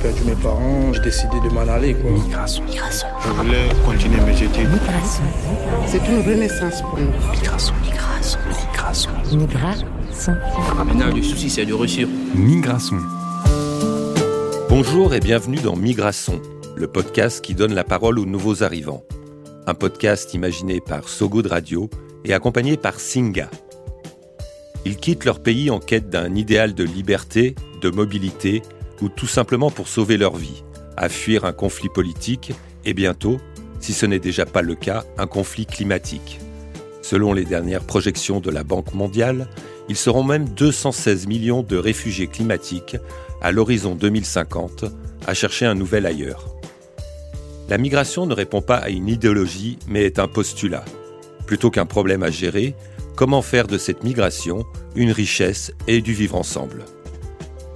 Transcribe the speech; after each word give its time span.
perdu 0.00 0.24
mes 0.24 0.34
parents, 0.34 0.92
j'ai 0.92 1.00
décidé 1.00 1.36
de 1.44 1.52
m'en 1.52 1.60
aller. 1.60 1.94
Quoi. 1.94 2.10
Migration. 2.10 2.64
Migration. 2.64 3.08
Je 3.22 3.28
voulais 3.30 3.68
continuer 3.84 4.20
mes 4.20 4.32
études. 4.32 4.68
Migration. 4.70 5.22
C'est 5.86 6.08
une 6.08 6.20
renaissance 6.20 6.82
pour 6.82 6.98
nous. 6.98 7.10
Migration. 7.32 7.74
Migration. 7.82 8.38
Migration. 8.48 9.10
Migration. 9.32 9.86
Maintenant, 10.84 11.14
le 11.14 11.22
souci, 11.22 11.50
c'est 11.50 11.66
de 11.66 11.74
réussir. 11.74 12.08
Migration. 12.34 12.96
Bonjour 14.68 15.14
et 15.14 15.20
bienvenue 15.20 15.58
dans 15.58 15.76
Migration, 15.76 16.40
le 16.76 16.86
podcast 16.86 17.44
qui 17.44 17.54
donne 17.54 17.74
la 17.74 17.84
parole 17.84 18.18
aux 18.18 18.26
nouveaux 18.26 18.62
arrivants. 18.62 19.04
Un 19.66 19.74
podcast 19.74 20.32
imaginé 20.32 20.80
par 20.80 21.08
Sogo 21.08 21.42
de 21.42 21.48
Radio 21.48 21.90
et 22.24 22.32
accompagné 22.32 22.76
par 22.76 22.98
Singa. 22.98 23.50
Ils 24.86 24.96
quittent 24.96 25.26
leur 25.26 25.40
pays 25.40 25.70
en 25.70 25.78
quête 25.78 26.08
d'un 26.08 26.34
idéal 26.34 26.74
de 26.74 26.84
liberté, 26.84 27.54
de 27.82 27.90
mobilité 27.90 28.62
ou 29.00 29.08
tout 29.08 29.26
simplement 29.26 29.70
pour 29.70 29.88
sauver 29.88 30.16
leur 30.16 30.36
vie, 30.36 30.62
à 30.96 31.08
fuir 31.08 31.44
un 31.44 31.52
conflit 31.52 31.88
politique 31.88 32.52
et 32.84 32.94
bientôt, 32.94 33.38
si 33.80 33.92
ce 33.92 34.06
n'est 34.06 34.18
déjà 34.18 34.46
pas 34.46 34.62
le 34.62 34.74
cas, 34.74 35.04
un 35.18 35.26
conflit 35.26 35.66
climatique. 35.66 36.40
Selon 37.02 37.32
les 37.32 37.44
dernières 37.44 37.84
projections 37.84 38.40
de 38.40 38.50
la 38.50 38.62
Banque 38.62 38.94
mondiale, 38.94 39.48
ils 39.88 39.96
seront 39.96 40.22
même 40.22 40.48
216 40.48 41.26
millions 41.26 41.62
de 41.62 41.76
réfugiés 41.76 42.28
climatiques 42.28 42.96
à 43.40 43.52
l'horizon 43.52 43.94
2050 43.94 44.84
à 45.26 45.34
chercher 45.34 45.66
un 45.66 45.74
nouvel 45.74 46.06
ailleurs. 46.06 46.46
La 47.68 47.78
migration 47.78 48.26
ne 48.26 48.34
répond 48.34 48.62
pas 48.62 48.76
à 48.76 48.90
une 48.90 49.08
idéologie, 49.08 49.78
mais 49.88 50.04
est 50.04 50.18
un 50.18 50.28
postulat. 50.28 50.84
Plutôt 51.46 51.70
qu'un 51.70 51.86
problème 51.86 52.22
à 52.22 52.30
gérer, 52.30 52.74
comment 53.16 53.42
faire 53.42 53.66
de 53.66 53.78
cette 53.78 54.04
migration 54.04 54.64
une 54.94 55.12
richesse 55.12 55.72
et 55.86 56.00
du 56.00 56.12
vivre 56.12 56.36
ensemble? 56.36 56.84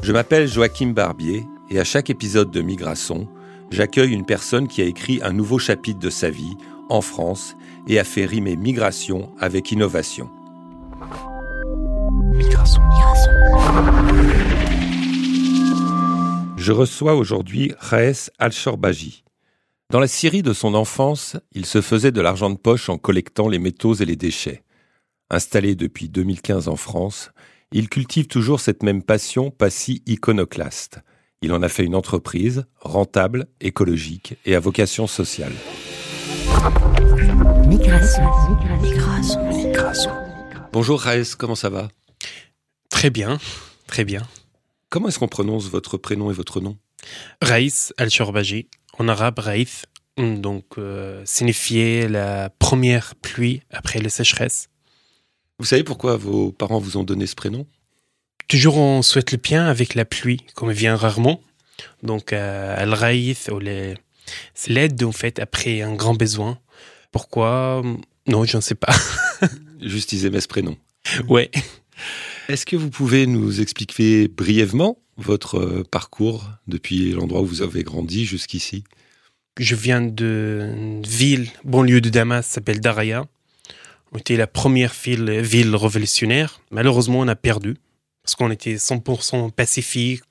Je 0.04 0.12
m'appelle 0.12 0.46
Joachim 0.46 0.88
Barbier 0.88 1.46
et 1.70 1.80
à 1.80 1.84
chaque 1.84 2.10
épisode 2.10 2.50
de 2.50 2.60
Migration, 2.60 3.26
j'accueille 3.70 4.12
une 4.12 4.26
personne 4.26 4.68
qui 4.68 4.82
a 4.82 4.84
écrit 4.84 5.20
un 5.22 5.32
nouveau 5.32 5.58
chapitre 5.58 5.98
de 5.98 6.10
sa 6.10 6.28
vie 6.28 6.58
en 6.90 7.00
France 7.00 7.56
et 7.88 7.98
a 7.98 8.04
fait 8.04 8.26
rimer 8.26 8.54
migration 8.54 9.34
avec 9.40 9.72
innovation. 9.72 10.28
Migration. 12.34 12.82
Je 16.58 16.72
reçois 16.72 17.14
aujourd'hui 17.14 17.72
Raes 17.78 18.28
Al-Shorbaji. 18.38 19.24
Dans 19.88 20.00
la 20.00 20.06
Syrie 20.06 20.42
de 20.42 20.52
son 20.52 20.74
enfance, 20.74 21.38
il 21.52 21.64
se 21.64 21.80
faisait 21.80 22.12
de 22.12 22.20
l'argent 22.20 22.50
de 22.50 22.58
poche 22.58 22.90
en 22.90 22.98
collectant 22.98 23.48
les 23.48 23.58
métaux 23.58 23.94
et 23.94 24.04
les 24.04 24.16
déchets. 24.16 24.64
Installé 25.30 25.74
depuis 25.74 26.10
2015 26.10 26.68
en 26.68 26.76
France, 26.76 27.30
il 27.76 27.88
cultive 27.88 28.28
toujours 28.28 28.60
cette 28.60 28.84
même 28.84 29.02
passion 29.02 29.50
pas 29.50 29.68
si 29.68 30.04
iconoclaste. 30.06 31.00
Il 31.42 31.52
en 31.52 31.60
a 31.60 31.68
fait 31.68 31.84
une 31.84 31.96
entreprise, 31.96 32.66
rentable, 32.78 33.48
écologique 33.60 34.36
et 34.46 34.54
à 34.54 34.60
vocation 34.60 35.08
sociale. 35.08 35.52
Migration. 37.66 38.22
Migration. 38.80 39.48
Migration. 39.52 40.12
Bonjour 40.72 41.00
Raes, 41.00 41.34
comment 41.36 41.56
ça 41.56 41.68
va? 41.68 41.88
Très 42.90 43.10
bien, 43.10 43.38
très 43.88 44.04
bien. 44.04 44.22
Comment 44.88 45.08
est-ce 45.08 45.18
qu'on 45.18 45.26
prononce 45.26 45.68
votre 45.68 45.96
prénom 45.96 46.30
et 46.30 46.34
votre 46.34 46.60
nom? 46.60 46.78
Raïs 47.42 47.92
al-Shorbaji, 47.98 48.68
en 49.00 49.08
arabe 49.08 49.40
Raïf, 49.40 49.86
donc 50.16 50.78
euh, 50.78 51.22
signifiait 51.24 52.08
la 52.08 52.50
première 52.50 53.16
pluie 53.16 53.62
après 53.70 53.98
la 53.98 54.10
sécheresse. 54.10 54.68
Vous 55.58 55.64
savez 55.64 55.84
pourquoi 55.84 56.16
vos 56.16 56.50
parents 56.52 56.78
vous 56.78 56.96
ont 56.96 57.04
donné 57.04 57.26
ce 57.26 57.34
prénom? 57.34 57.66
Toujours 58.48 58.76
on 58.76 59.02
souhaite 59.02 59.32
le 59.32 59.38
bien 59.38 59.66
avec 59.66 59.94
la 59.94 60.04
pluie, 60.04 60.40
comme 60.54 60.70
elle 60.70 60.76
vient 60.76 60.96
rarement. 60.96 61.40
Donc 62.02 62.32
euh, 62.32 62.74
al-Raïf, 62.76 63.48
c'est 64.54 64.72
l'aide 64.72 65.02
en 65.02 65.12
fait 65.12 65.38
après 65.38 65.82
un 65.82 65.94
grand 65.94 66.14
besoin. 66.14 66.58
Pourquoi? 67.12 67.82
Non, 68.26 68.44
je 68.44 68.56
ne 68.56 68.62
sais 68.62 68.74
pas. 68.74 68.92
Juste 69.80 70.12
ils 70.12 70.26
aimaient 70.26 70.40
ce 70.40 70.48
prénom. 70.48 70.76
ouais. 71.28 71.50
Est-ce 72.48 72.66
que 72.66 72.76
vous 72.76 72.90
pouvez 72.90 73.26
nous 73.26 73.60
expliquer 73.60 74.28
brièvement 74.28 74.98
votre 75.16 75.58
euh, 75.58 75.84
parcours 75.90 76.50
depuis 76.66 77.12
l'endroit 77.12 77.40
où 77.40 77.46
vous 77.46 77.62
avez 77.62 77.82
grandi 77.84 78.26
jusqu'ici? 78.26 78.84
Je 79.58 79.74
viens 79.76 80.02
d'une 80.02 81.02
ville, 81.02 81.48
banlieue 81.64 82.00
de 82.00 82.10
Damas, 82.10 82.44
s'appelle 82.44 82.80
Daraya. 82.80 83.24
Était 84.16 84.36
la 84.36 84.46
première 84.46 84.94
ville, 84.94 85.76
révolutionnaire. 85.76 86.60
Malheureusement, 86.70 87.20
on 87.20 87.28
a 87.28 87.36
perdu 87.36 87.76
parce 88.22 88.34
qu'on 88.36 88.50
était 88.50 88.76
100% 88.76 89.50
pacifique. 89.50 90.22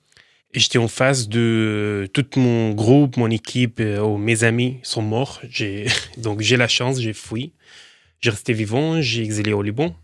J'étais 0.53 0.77
en 0.77 0.87
face 0.87 1.27
de 1.27 2.07
tout 2.13 2.25
mon 2.37 2.71
groupe, 2.71 3.17
mon 3.17 3.29
équipe, 3.29 3.79
euh, 3.79 4.17
mes 4.17 4.43
amis 4.43 4.79
sont 4.83 5.01
morts. 5.01 5.41
Donc 6.17 6.41
j'ai 6.41 6.57
la 6.57 6.67
chance, 6.67 6.99
j'ai 6.99 7.13
fui. 7.13 7.53
J'ai 8.21 8.29
resté 8.29 8.53
vivant, 8.53 9.01
j'ai 9.01 9.23
exilé 9.23 9.51
au 9.51 9.61
Liban. 9.61 9.95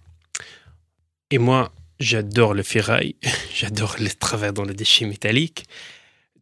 Et 1.31 1.37
moi, 1.37 1.71
j'adore 1.99 2.53
le 2.53 2.63
ferraille, 2.63 3.15
j'adore 3.53 3.95
le 3.99 4.09
travail 4.09 4.51
dans 4.51 4.65
les 4.65 4.73
déchets 4.73 5.05
métalliques. 5.05 5.65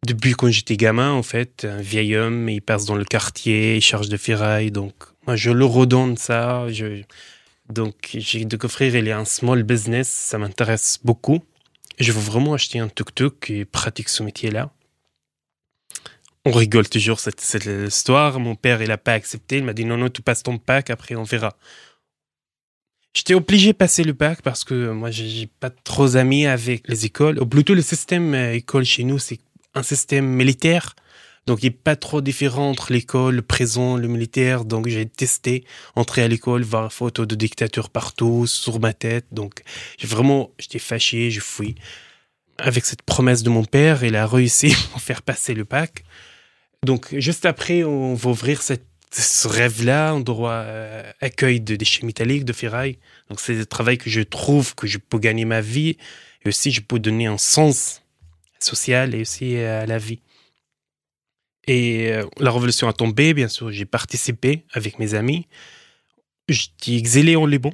Depuis 0.06 0.32
quand 0.32 0.48
j'étais 0.48 0.76
gamin, 0.76 1.10
en 1.10 1.22
fait, 1.22 1.66
un 1.68 1.80
vieil 1.80 2.16
homme, 2.16 2.48
il 2.48 2.62
passe 2.62 2.84
dans 2.84 2.94
le 2.94 3.04
quartier, 3.04 3.76
il 3.76 3.80
charge 3.80 4.08
de 4.08 4.16
ferraille. 4.16 4.70
Donc, 4.70 4.94
moi, 5.26 5.36
je 5.36 5.50
le 5.50 5.64
redonne 5.64 6.16
ça. 6.16 6.66
Donc, 7.68 7.94
j'ai 8.14 8.44
découvert, 8.44 8.94
il 8.94 9.10
a 9.10 9.18
un 9.18 9.24
small 9.24 9.62
business, 9.62 10.08
ça 10.08 10.38
m'intéresse 10.38 11.00
beaucoup. 11.04 11.42
Je 11.98 12.12
veux 12.12 12.20
vraiment 12.20 12.54
acheter 12.54 12.78
un 12.78 12.88
tuk-tuk 12.88 13.50
et 13.50 13.64
pratique 13.64 14.08
ce 14.08 14.22
métier-là. 14.22 14.70
On 16.44 16.52
rigole 16.52 16.88
toujours 16.88 17.18
cette, 17.18 17.40
cette 17.40 17.66
histoire. 17.66 18.38
Mon 18.38 18.54
père, 18.54 18.80
il 18.80 18.88
n'a 18.88 18.96
pas 18.96 19.12
accepté. 19.12 19.58
Il 19.58 19.64
m'a 19.64 19.72
dit 19.72 19.84
non, 19.84 19.96
non, 19.96 20.08
tu 20.08 20.22
passes 20.22 20.44
ton 20.44 20.58
pack, 20.58 20.90
après 20.90 21.16
on 21.16 21.24
verra. 21.24 21.56
J'étais 23.14 23.34
obligé 23.34 23.72
de 23.72 23.76
passer 23.76 24.04
le 24.04 24.12
bac 24.12 24.42
parce 24.42 24.62
que 24.62 24.92
moi, 24.92 25.10
j'ai 25.10 25.48
pas 25.58 25.70
trop 25.70 26.08
d'amis 26.08 26.46
avec 26.46 26.86
les 26.86 27.04
écoles. 27.04 27.40
Ou 27.40 27.46
plutôt, 27.46 27.74
le 27.74 27.82
système 27.82 28.32
euh, 28.32 28.54
école 28.54 28.84
chez 28.84 29.02
nous, 29.02 29.18
c'est 29.18 29.40
un 29.74 29.82
système 29.82 30.26
militaire. 30.26 30.94
Donc, 31.46 31.62
il 31.62 31.66
n'est 31.66 31.70
pas 31.70 31.96
trop 31.96 32.20
différent 32.20 32.68
entre 32.68 32.92
l'école, 32.92 33.36
le 33.36 33.42
présent, 33.42 33.96
le 33.96 34.06
militaire. 34.06 34.66
Donc, 34.66 34.86
j'ai 34.86 35.06
testé, 35.06 35.64
entrer 35.96 36.22
à 36.22 36.28
l'école, 36.28 36.62
voir 36.62 36.92
photos 36.92 37.26
de 37.26 37.34
dictature 37.34 37.88
partout, 37.88 38.46
sur 38.46 38.80
ma 38.80 38.92
tête. 38.92 39.26
Donc, 39.32 39.62
vraiment, 40.02 40.50
j'étais 40.58 40.78
fâché, 40.78 41.30
je 41.30 41.40
fui. 41.40 41.74
Avec 42.58 42.84
cette 42.84 43.02
promesse 43.02 43.42
de 43.42 43.50
mon 43.50 43.64
père, 43.64 44.04
il 44.04 44.14
a 44.14 44.26
réussi 44.26 44.74
à 44.94 44.98
faire 44.98 45.22
passer 45.22 45.54
le 45.54 45.64
bac. 45.64 46.04
Donc, 46.84 47.14
juste 47.16 47.46
après, 47.46 47.82
on 47.82 48.14
va 48.14 48.30
ouvrir 48.30 48.60
cette 48.60 48.84
ce 49.10 49.48
rêve-là, 49.48 50.14
on 50.14 50.20
doit 50.20 50.52
euh, 50.52 51.10
accueil 51.20 51.60
de 51.60 51.76
déchets 51.76 52.04
métalliques, 52.04 52.44
de 52.44 52.52
ferraille. 52.52 52.98
Donc 53.30 53.40
c'est 53.40 53.54
le 53.54 53.66
travail 53.66 53.98
que 53.98 54.10
je 54.10 54.20
trouve 54.20 54.74
que 54.74 54.86
je 54.86 54.98
peux 54.98 55.18
gagner 55.18 55.44
ma 55.44 55.60
vie 55.60 55.96
et 56.44 56.48
aussi 56.48 56.70
je 56.70 56.82
peux 56.82 56.98
donner 56.98 57.26
un 57.26 57.38
sens 57.38 58.02
social 58.64 59.14
et 59.14 59.22
aussi 59.22 59.56
à 59.56 59.86
la 59.86 59.98
vie. 59.98 60.20
Et 61.66 62.12
euh, 62.12 62.24
la 62.38 62.50
révolution 62.50 62.88
a 62.88 62.92
tombé, 62.92 63.34
bien 63.34 63.48
sûr, 63.48 63.70
j'ai 63.70 63.84
participé 63.84 64.64
avec 64.72 64.98
mes 64.98 65.14
amis. 65.14 65.46
J'étais 66.48 66.96
exilé 66.96 67.36
en 67.36 67.44
Liban. 67.44 67.72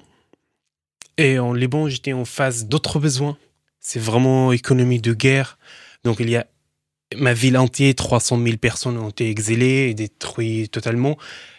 Et 1.17 1.39
en 1.39 1.53
Liban, 1.53 1.89
j'étais 1.89 2.13
en 2.13 2.25
face 2.25 2.67
d'autres 2.67 2.99
besoins. 2.99 3.39
C'est 3.79 4.01
vraiment 4.01 4.53
économie 4.53 5.01
de 5.01 5.15
guerre. 5.15 5.59
Donc 6.03 6.19
il 6.19 6.29
y 6.29 6.37
a 6.37 6.47
ma 7.17 7.33
ville 7.33 7.57
entière, 7.57 7.95
300 7.95 8.43
000 8.43 8.57
personnes 8.57 8.99
ont 8.99 9.11
été 9.11 9.31
exilées 9.31 9.89
et 9.91 9.95
détruites 9.95 10.73
totalement. 10.73 11.17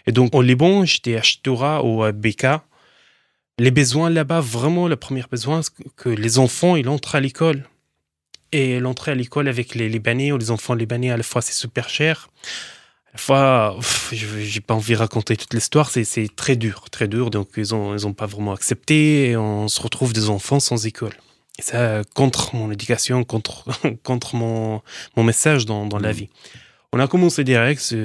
Et 0.08 0.12
donc, 0.12 0.36
au 0.36 0.42
Liban, 0.42 0.86
j'étais 0.86 1.16
à 1.16 1.22
Shtoura 1.22 1.84
ou 1.86 2.04
à 2.04 2.12
Beka. 2.12 2.66
Les 3.58 3.72
besoins 3.72 4.10
là-bas, 4.10 4.42
vraiment, 4.42 4.88
le 4.88 4.98
premier 4.98 5.24
besoin, 5.32 5.62
c'est 5.62 5.72
que 5.96 6.10
les 6.10 6.40
enfants, 6.40 6.76
ils 6.76 6.90
entrent 6.90 7.16
à 7.16 7.22
l'école. 7.22 7.70
Et 8.52 8.80
l'entrée 8.80 9.12
à 9.12 9.16
l'école 9.16 9.48
avec 9.48 9.76
les 9.76 9.90
Libanais 9.90 10.32
ou 10.32 10.38
les 10.38 10.52
enfants 10.52 10.76
libanais, 10.76 11.12
à 11.12 11.18
la 11.18 11.24
fois, 11.24 11.42
c'est 11.42 11.54
super 11.54 11.90
cher. 11.90 12.30
À 13.08 13.12
la 13.14 13.18
fois, 13.18 13.78
j'ai 14.12 14.62
pas 14.62 14.74
envie 14.74 14.94
de 14.94 15.00
raconter 15.00 15.38
toute 15.38 15.54
l'histoire, 15.54 15.90
c'est 15.90 16.36
très 16.36 16.56
dur, 16.56 16.90
très 16.90 17.08
dur. 17.08 17.30
Donc, 17.30 17.50
ils 17.58 17.74
ont, 17.74 17.94
ils 17.94 18.06
ont 18.06 18.14
pas 18.14 18.26
vraiment 18.26 18.54
accepté 18.54 19.30
et 19.30 19.38
on 19.38 19.68
se 19.68 19.82
retrouve 19.82 20.14
des 20.14 20.30
enfants 20.30 20.60
sans 20.60 20.86
école. 20.86 21.14
Et 21.58 21.62
ça, 21.62 22.02
contre 22.14 22.56
mon 22.56 22.72
éducation, 22.72 23.24
contre, 23.24 23.66
contre 24.04 24.36
mon, 24.36 24.82
mon 25.16 25.24
message 25.24 25.66
dans, 25.66 25.86
dans 25.86 26.00
la 26.00 26.12
vie. 26.12 26.30
On 26.92 27.00
a 27.00 27.08
commencé 27.08 27.44
direct 27.44 27.94
à 27.94 27.96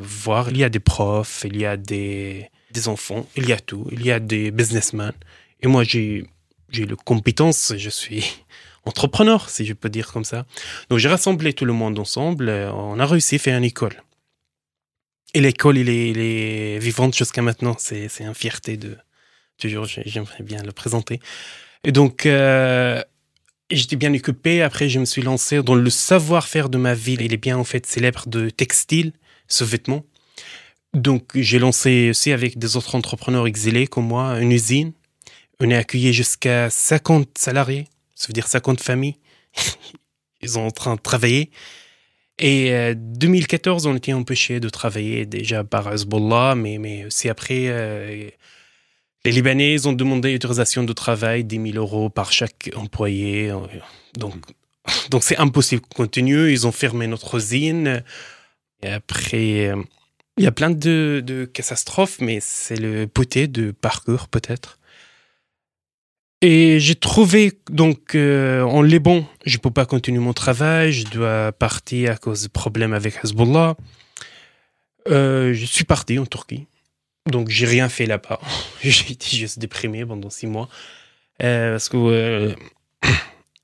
voir, 0.00 0.50
il 0.50 0.56
y 0.56 0.64
a 0.64 0.68
des 0.68 0.80
profs, 0.80 1.44
il 1.44 1.56
y 1.56 1.64
a 1.64 1.76
des, 1.76 2.50
des 2.72 2.88
enfants, 2.88 3.26
il 3.36 3.48
y 3.48 3.52
a 3.52 3.60
tout, 3.60 3.86
il 3.92 4.04
y 4.04 4.10
a 4.10 4.18
des 4.18 4.50
businessmen. 4.50 5.12
Et 5.60 5.68
moi, 5.68 5.84
j'ai, 5.84 6.24
j'ai 6.70 6.86
les 6.86 6.96
compétences, 6.96 7.74
je 7.76 7.90
suis 7.90 8.24
entrepreneur, 8.84 9.48
si 9.50 9.64
je 9.66 9.72
peux 9.72 9.88
dire 9.88 10.12
comme 10.12 10.24
ça. 10.24 10.46
Donc, 10.88 10.98
j'ai 10.98 11.08
rassemblé 11.08 11.52
tout 11.52 11.64
le 11.64 11.72
monde 11.72 11.98
ensemble, 11.98 12.48
on 12.50 12.98
a 12.98 13.06
réussi 13.06 13.36
à 13.36 13.38
faire 13.38 13.58
une 13.58 13.64
école. 13.64 14.02
Et 15.34 15.40
l'école, 15.40 15.78
il 15.78 15.88
est, 15.88 16.78
vivante 16.78 17.16
jusqu'à 17.16 17.42
maintenant, 17.42 17.76
c'est, 17.78 18.08
c'est 18.08 18.24
une 18.24 18.34
fierté 18.34 18.76
de, 18.76 18.96
toujours, 19.58 19.86
j'aimerais 19.86 20.42
bien 20.42 20.62
le 20.62 20.72
présenter. 20.72 21.20
Et 21.84 21.92
donc, 21.92 22.26
euh, 22.26 23.02
j'étais 23.70 23.96
bien 23.96 24.12
occupé. 24.12 24.62
Après, 24.62 24.88
je 24.88 24.98
me 24.98 25.04
suis 25.04 25.22
lancé 25.22 25.62
dans 25.62 25.74
le 25.74 25.90
savoir-faire 25.90 26.68
de 26.68 26.78
ma 26.78 26.94
ville. 26.94 27.22
Il 27.22 27.32
est 27.32 27.36
bien, 27.36 27.56
en 27.56 27.64
fait, 27.64 27.86
célèbre 27.86 28.28
de 28.28 28.50
textile, 28.50 29.12
ce 29.46 29.64
vêtement. 29.64 30.04
Donc, 30.94 31.30
j'ai 31.34 31.60
lancé 31.60 32.10
aussi 32.10 32.32
avec 32.32 32.58
des 32.58 32.76
autres 32.76 32.96
entrepreneurs 32.96 33.46
exilés 33.46 33.86
comme 33.86 34.06
moi 34.06 34.40
une 34.40 34.50
usine. 34.50 34.92
On 35.60 35.70
est 35.70 35.76
accueilli 35.76 36.12
jusqu'à 36.12 36.68
50 36.70 37.38
salariés. 37.38 37.86
Ça 38.20 38.26
veut 38.28 38.34
dire 38.34 38.46
50 38.46 38.82
familles. 38.82 39.16
Ils 40.42 40.50
sont 40.50 40.60
en 40.60 40.70
train 40.70 40.94
de 40.94 41.00
travailler. 41.00 41.50
Et 42.38 42.74
euh, 42.74 42.92
2014, 42.94 43.86
on 43.86 43.96
était 43.96 44.12
empêché 44.12 44.60
de 44.60 44.68
travailler 44.68 45.24
déjà 45.24 45.64
par 45.64 45.90
Hezbollah, 45.90 46.54
mais, 46.54 46.76
mais 46.76 47.06
aussi 47.06 47.30
après, 47.30 47.68
euh, 47.68 48.28
les 49.24 49.32
Libanais 49.32 49.86
ont 49.86 49.94
demandé 49.94 50.34
autorisation 50.34 50.84
de 50.84 50.92
travail, 50.92 51.44
10 51.44 51.72
000 51.72 51.76
euros 51.78 52.10
par 52.10 52.30
chaque 52.30 52.70
employé. 52.76 53.54
Donc, 54.18 54.34
donc 55.10 55.24
c'est 55.24 55.38
impossible 55.38 55.80
de 55.80 55.94
continuer. 55.94 56.52
Ils 56.52 56.66
ont 56.66 56.72
fermé 56.72 57.06
notre 57.06 57.38
usine. 57.38 58.04
Et 58.82 58.88
après, 58.90 59.68
euh, 59.68 59.82
il 60.36 60.44
y 60.44 60.46
a 60.46 60.52
plein 60.52 60.70
de, 60.70 61.22
de 61.24 61.46
catastrophes, 61.46 62.20
mais 62.20 62.40
c'est 62.42 62.76
le 62.76 63.06
beauté 63.06 63.48
de 63.48 63.70
parcours 63.70 64.28
peut-être. 64.28 64.78
Et 66.42 66.80
j'ai 66.80 66.94
trouvé 66.94 67.52
donc 67.70 68.14
euh, 68.14 68.62
en 68.62 68.80
Liban, 68.80 69.26
je 69.44 69.58
peux 69.58 69.70
pas 69.70 69.84
continuer 69.84 70.20
mon 70.20 70.32
travail, 70.32 70.90
je 70.90 71.06
dois 71.06 71.52
partir 71.52 72.12
à 72.12 72.16
cause 72.16 72.44
de 72.44 72.48
problèmes 72.48 72.94
avec 72.94 73.22
Hezbollah. 73.22 73.76
Euh, 75.08 75.52
je 75.52 75.66
suis 75.66 75.84
parti 75.84 76.18
en 76.18 76.24
Turquie, 76.24 76.66
donc 77.26 77.50
j'ai 77.50 77.66
rien 77.66 77.90
fait 77.90 78.06
là-bas. 78.06 78.40
j'ai 78.82 79.12
été 79.12 79.36
juste 79.36 79.58
déprimé 79.58 80.06
pendant 80.06 80.30
six 80.30 80.46
mois 80.46 80.70
euh, 81.42 81.72
parce 81.72 81.90
que 81.90 81.98
euh, 81.98 82.54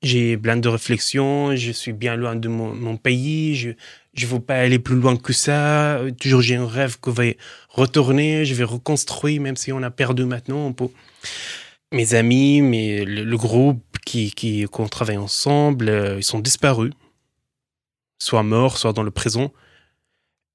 j'ai 0.03 0.37
plein 0.37 0.57
de 0.57 0.69
réflexions, 0.69 1.55
je 1.55 1.71
suis 1.71 1.93
bien 1.93 2.15
loin 2.15 2.35
de 2.35 2.47
mon, 2.47 2.97
pays, 2.97 3.55
je 3.55 3.71
je 4.13 4.27
veux 4.27 4.39
pas 4.39 4.55
aller 4.55 4.77
plus 4.77 4.95
loin 4.95 5.17
que 5.17 5.33
ça. 5.33 5.99
Toujours 6.19 6.41
j'ai 6.41 6.55
un 6.57 6.67
rêve 6.67 6.97
je 7.03 7.11
vais 7.11 7.37
retourner, 7.69 8.45
je 8.45 8.53
vais 8.53 8.63
reconstruire, 8.63 9.41
même 9.41 9.55
si 9.55 9.71
on 9.71 9.81
a 9.81 9.89
perdu 9.89 10.25
maintenant. 10.25 10.75
Mes 11.91 12.13
amis, 12.13 12.61
mes, 12.61 13.05
le, 13.05 13.37
groupe 13.37 13.83
qui, 14.05 14.65
qu'on 14.71 14.87
travaille 14.87 15.17
ensemble, 15.17 15.89
euh, 15.89 16.17
ils 16.17 16.23
sont 16.23 16.39
disparus. 16.39 16.93
Soit 18.19 18.43
morts, 18.43 18.77
soit 18.77 18.93
dans 18.93 19.03
le 19.03 19.11
présent. 19.11 19.53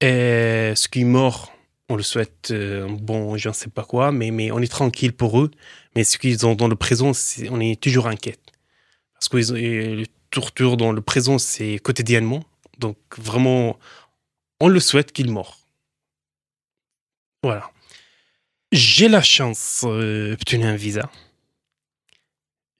Et 0.01 0.73
ce 0.75 0.87
qui 0.87 1.01
est 1.01 1.05
mort, 1.05 1.53
on 1.89 1.95
le 1.95 2.03
souhaite, 2.03 2.51
euh, 2.51 2.87
bon, 2.89 3.37
je 3.37 3.49
ne 3.49 3.53
sais 3.53 3.69
pas 3.69 3.83
quoi, 3.83 4.11
mais, 4.11 4.31
mais 4.31 4.51
on 4.51 4.59
est 4.59 4.71
tranquille 4.71 5.13
pour 5.13 5.39
eux. 5.39 5.51
Mais 5.95 6.03
ce 6.03 6.17
qu'ils 6.17 6.45
ont 6.45 6.55
dans 6.55 6.67
le 6.67 6.75
présent, 6.75 7.11
on 7.49 7.59
est 7.59 7.81
toujours 7.81 8.07
inquiet. 8.07 8.37
Parce 9.13 9.29
que 9.29 9.37
ils 9.57 10.01
le 10.01 10.05
torture 10.29 10.77
dans 10.77 10.91
le 10.91 11.01
présent, 11.01 11.37
c'est 11.37 11.79
quotidiennement. 11.79 12.43
Donc 12.79 12.97
vraiment, 13.17 13.77
on 14.59 14.67
le 14.67 14.79
souhaite 14.79 15.11
qu'ils 15.11 15.31
meurent. 15.31 15.59
Voilà. 17.43 17.72
J'ai 18.73 19.07
la 19.07 19.21
chance 19.21 19.83
euh, 19.85 20.31
d'obtenir 20.31 20.65
un 20.65 20.75
visa. 20.75 21.07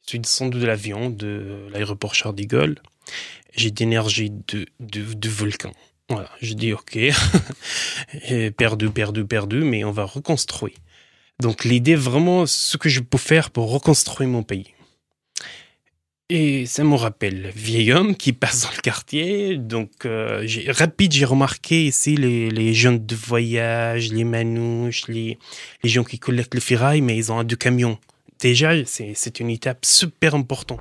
Je 0.01 0.09
suis 0.09 0.19
descendu 0.19 0.59
de 0.59 0.65
l'avion 0.65 1.11
de 1.11 1.67
l'aéroport 1.71 2.15
Charles 2.15 2.33
de 2.33 2.45
Gaulle. 2.45 2.81
J'ai 3.55 3.69
d'énergie 3.69 4.31
de, 4.31 4.65
de, 4.79 5.13
de 5.13 5.29
volcan. 5.29 5.71
Voilà, 6.09 6.31
je 6.41 6.55
dis 6.55 6.73
ok, 6.73 6.97
perdu, 8.57 8.89
perdu, 8.89 9.23
perdu, 9.23 9.57
mais 9.57 9.83
on 9.83 9.91
va 9.91 10.05
reconstruire. 10.05 10.75
Donc 11.39 11.63
l'idée 11.63 11.93
vraiment, 11.93 12.47
ce 12.47 12.77
que 12.77 12.89
je 12.89 12.99
peux 12.99 13.19
faire 13.19 13.51
pour 13.51 13.71
reconstruire 13.71 14.29
mon 14.31 14.41
pays. 14.41 14.72
Et 16.29 16.65
ça 16.65 16.83
me 16.85 16.95
rappelle 16.95 17.51
vieil 17.53 17.91
homme 17.91 18.15
qui 18.15 18.31
passe 18.33 18.61
dans 18.63 18.71
le 18.75 18.81
quartier. 18.81 19.57
Donc, 19.57 20.05
euh, 20.05 20.47
rapide, 20.69 21.11
j'ai 21.11 21.25
remarqué 21.25 21.85
ici 21.85 22.15
les, 22.15 22.49
les 22.49 22.73
jeunes 22.73 23.05
de 23.05 23.15
voyage, 23.15 24.11
les 24.11 24.23
manouches, 24.23 25.07
les, 25.09 25.37
les 25.83 25.89
gens 25.89 26.03
qui 26.03 26.19
collectent 26.19 26.55
le 26.55 26.61
ferraille, 26.61 27.01
mais 27.01 27.17
ils 27.17 27.31
ont 27.31 27.39
un 27.39 27.43
deux 27.43 27.57
camions. 27.57 27.99
Déjà, 28.39 28.71
c'est, 28.85 29.11
c'est 29.15 29.39
une 29.41 29.49
étape 29.49 29.85
super 29.85 30.33
importante. 30.33 30.79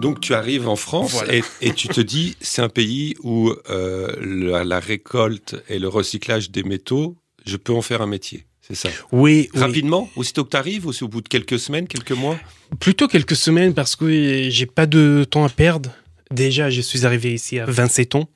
Donc 0.00 0.20
tu 0.20 0.34
arrives 0.34 0.68
en 0.68 0.76
France 0.76 1.12
Voilà. 1.12 1.34
et, 1.36 1.42
et 1.62 1.72
tu 1.72 1.88
te 1.88 2.00
dis, 2.02 2.36
c'est 2.40 2.60
un 2.60 2.68
pays 2.68 3.14
où 3.22 3.50
euh, 3.70 4.14
la, 4.20 4.62
la 4.62 4.78
récolte 4.78 5.56
et 5.70 5.78
le 5.78 5.88
recyclage 5.88 6.50
des 6.50 6.62
métaux, 6.62 7.16
je 7.46 7.56
peux 7.56 7.72
en 7.72 7.80
faire 7.80 8.02
un 8.02 8.06
métier. 8.06 8.44
C'est 8.66 8.74
ça. 8.74 8.88
Oui, 9.12 9.50
oui. 9.52 9.60
Rapidement, 9.60 10.08
aussitôt 10.16 10.42
que 10.44 10.50
tu 10.50 10.56
arrives, 10.56 10.86
ou 10.86 10.92
c'est 10.92 11.04
au 11.04 11.08
bout 11.08 11.20
de 11.20 11.28
quelques 11.28 11.58
semaines, 11.58 11.86
quelques 11.86 12.12
mois? 12.12 12.38
Plutôt 12.80 13.08
quelques 13.08 13.36
semaines 13.36 13.74
parce 13.74 13.94
que 13.94 14.48
j'ai 14.48 14.66
pas 14.66 14.86
de 14.86 15.26
temps 15.28 15.44
à 15.44 15.50
perdre. 15.50 15.90
Déjà, 16.30 16.70
je 16.70 16.80
suis 16.80 17.04
arrivé 17.04 17.34
ici 17.34 17.58
à 17.58 17.66
27 17.66 18.14
ans. 18.14 18.28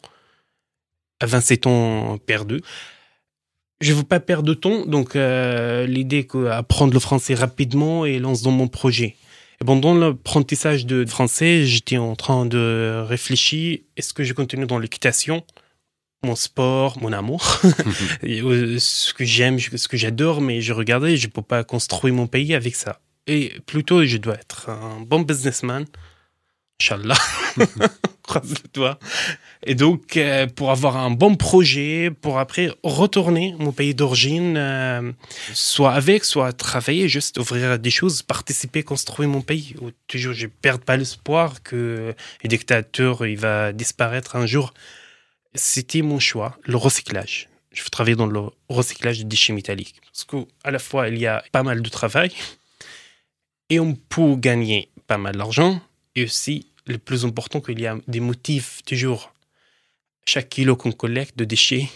À 1.20 1.26
27 1.26 1.66
ans 1.66 2.18
perdu. 2.18 2.60
Je 3.80 3.94
veux 3.94 4.02
pas 4.02 4.20
perdre 4.20 4.46
de 4.48 4.54
temps, 4.54 4.84
donc 4.84 5.16
euh, 5.16 5.86
l'idée 5.86 6.24
que 6.24 6.46
apprendre 6.46 6.92
le 6.92 7.00
français 7.00 7.34
rapidement 7.34 8.04
et 8.04 8.18
lance 8.18 8.42
dans 8.42 8.50
mon 8.50 8.68
projet. 8.68 9.16
Et 9.62 9.64
pendant 9.64 9.94
l'apprentissage 9.94 10.84
de 10.84 11.06
français, 11.06 11.64
j'étais 11.64 11.96
en 11.96 12.16
train 12.16 12.44
de 12.44 13.02
réfléchir 13.06 13.78
est-ce 13.96 14.12
que 14.12 14.24
je 14.24 14.34
continue 14.34 14.66
dans 14.66 14.78
l'équitation, 14.78 15.42
mon 16.24 16.34
sport, 16.34 17.00
mon 17.00 17.12
amour, 17.12 17.60
euh, 18.24 18.78
ce 18.78 19.14
que 19.14 19.24
j'aime, 19.24 19.58
ce 19.58 19.88
que 19.88 19.96
j'adore, 19.96 20.40
mais 20.40 20.60
je 20.60 20.72
regardais, 20.72 21.16
je 21.16 21.28
peux 21.28 21.42
pas 21.42 21.64
construire 21.64 22.14
mon 22.14 22.26
pays 22.26 22.54
avec 22.54 22.74
ça 22.74 23.00
et 23.28 23.52
plutôt 23.66 24.04
je 24.04 24.16
dois 24.16 24.34
être 24.34 24.70
un 24.70 25.00
bon 25.00 25.20
businessman. 25.20 25.84
Inch'Allah. 26.80 27.18
Croise 28.22 28.50
le 28.50 28.68
doigt. 28.72 28.98
Et 29.64 29.74
donc, 29.74 30.16
euh, 30.16 30.46
pour 30.46 30.70
avoir 30.70 30.96
un 30.96 31.10
bon 31.10 31.34
projet, 31.34 32.10
pour 32.10 32.38
après 32.38 32.70
retourner 32.82 33.54
mon 33.58 33.72
pays 33.72 33.94
d'origine, 33.94 34.56
euh, 34.56 35.12
soit 35.52 35.92
avec, 35.92 36.24
soit 36.24 36.52
travailler, 36.52 37.08
juste 37.08 37.38
ouvrir 37.38 37.78
des 37.78 37.90
choses, 37.90 38.22
participer, 38.22 38.82
construire 38.82 39.28
mon 39.28 39.40
pays. 39.40 39.74
Où 39.80 39.90
toujours, 40.06 40.34
je 40.34 40.46
ne 40.46 40.50
perds 40.50 40.78
pas 40.78 40.96
l'espoir 40.96 41.62
que 41.62 42.14
le 42.44 42.48
dictateur 42.48 43.26
il 43.26 43.38
va 43.38 43.72
disparaître 43.72 44.36
un 44.36 44.46
jour. 44.46 44.72
C'était 45.54 46.02
mon 46.02 46.18
choix, 46.18 46.58
le 46.64 46.76
recyclage. 46.76 47.48
Je 47.72 47.82
veux 47.82 47.90
travailler 47.90 48.16
dans 48.16 48.26
le 48.26 48.40
recyclage 48.68 49.18
des 49.18 49.24
déchets 49.24 49.52
métalliques. 49.52 50.00
Parce 50.12 50.24
qu'à 50.24 50.70
la 50.70 50.78
fois, 50.78 51.08
il 51.08 51.18
y 51.18 51.26
a 51.26 51.44
pas 51.52 51.62
mal 51.62 51.82
de 51.82 51.88
travail, 51.88 52.32
et 53.70 53.80
on 53.80 53.94
peut 53.94 54.36
gagner 54.36 54.90
pas 55.06 55.18
mal 55.18 55.36
d'argent. 55.36 55.80
Et 56.14 56.24
aussi, 56.24 56.66
le 56.86 56.98
plus 56.98 57.24
important, 57.24 57.60
qu'il 57.60 57.80
y 57.80 57.86
a 57.86 57.98
des 58.08 58.20
motifs 58.20 58.82
toujours. 58.84 59.32
Chaque 60.26 60.48
kilo 60.48 60.76
qu'on 60.76 60.92
collecte 60.92 61.38
de 61.38 61.44
déchets, 61.44 61.88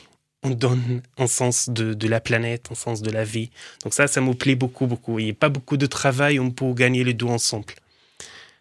on 0.42 0.50
donne 0.50 1.02
un 1.18 1.26
sens 1.26 1.68
de, 1.68 1.94
de 1.94 2.08
la 2.08 2.20
planète, 2.20 2.68
un 2.70 2.74
sens 2.74 3.02
de 3.02 3.10
la 3.10 3.24
vie. 3.24 3.50
Donc 3.82 3.94
ça, 3.94 4.06
ça 4.06 4.20
me 4.20 4.34
plaît 4.34 4.54
beaucoup, 4.54 4.86
beaucoup. 4.86 5.18
Il 5.18 5.24
n'y 5.26 5.30
a 5.30 5.34
pas 5.34 5.48
beaucoup 5.48 5.76
de 5.76 5.86
travail, 5.86 6.40
on 6.40 6.50
peut 6.50 6.72
gagner 6.72 7.04
les 7.04 7.14
deux 7.14 7.26
ensemble. 7.26 7.74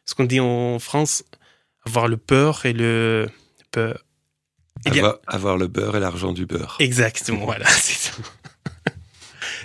Ce 0.05 0.15
qu'on 0.15 0.25
dit 0.25 0.39
en 0.39 0.79
France, 0.79 1.23
avoir 1.85 2.07
le 2.07 2.17
peur 2.17 2.65
et 2.65 2.73
le 2.73 3.29
peur. 3.71 4.03
Avoir, 4.85 5.19
avoir 5.27 5.57
le 5.57 5.67
beurre 5.67 5.97
et 5.97 5.99
l'argent 5.99 6.33
du 6.33 6.45
beurre. 6.45 6.77
Exactement, 6.79 7.45
voilà, 7.45 7.65
c'est 7.69 8.09
ça. 8.09 8.11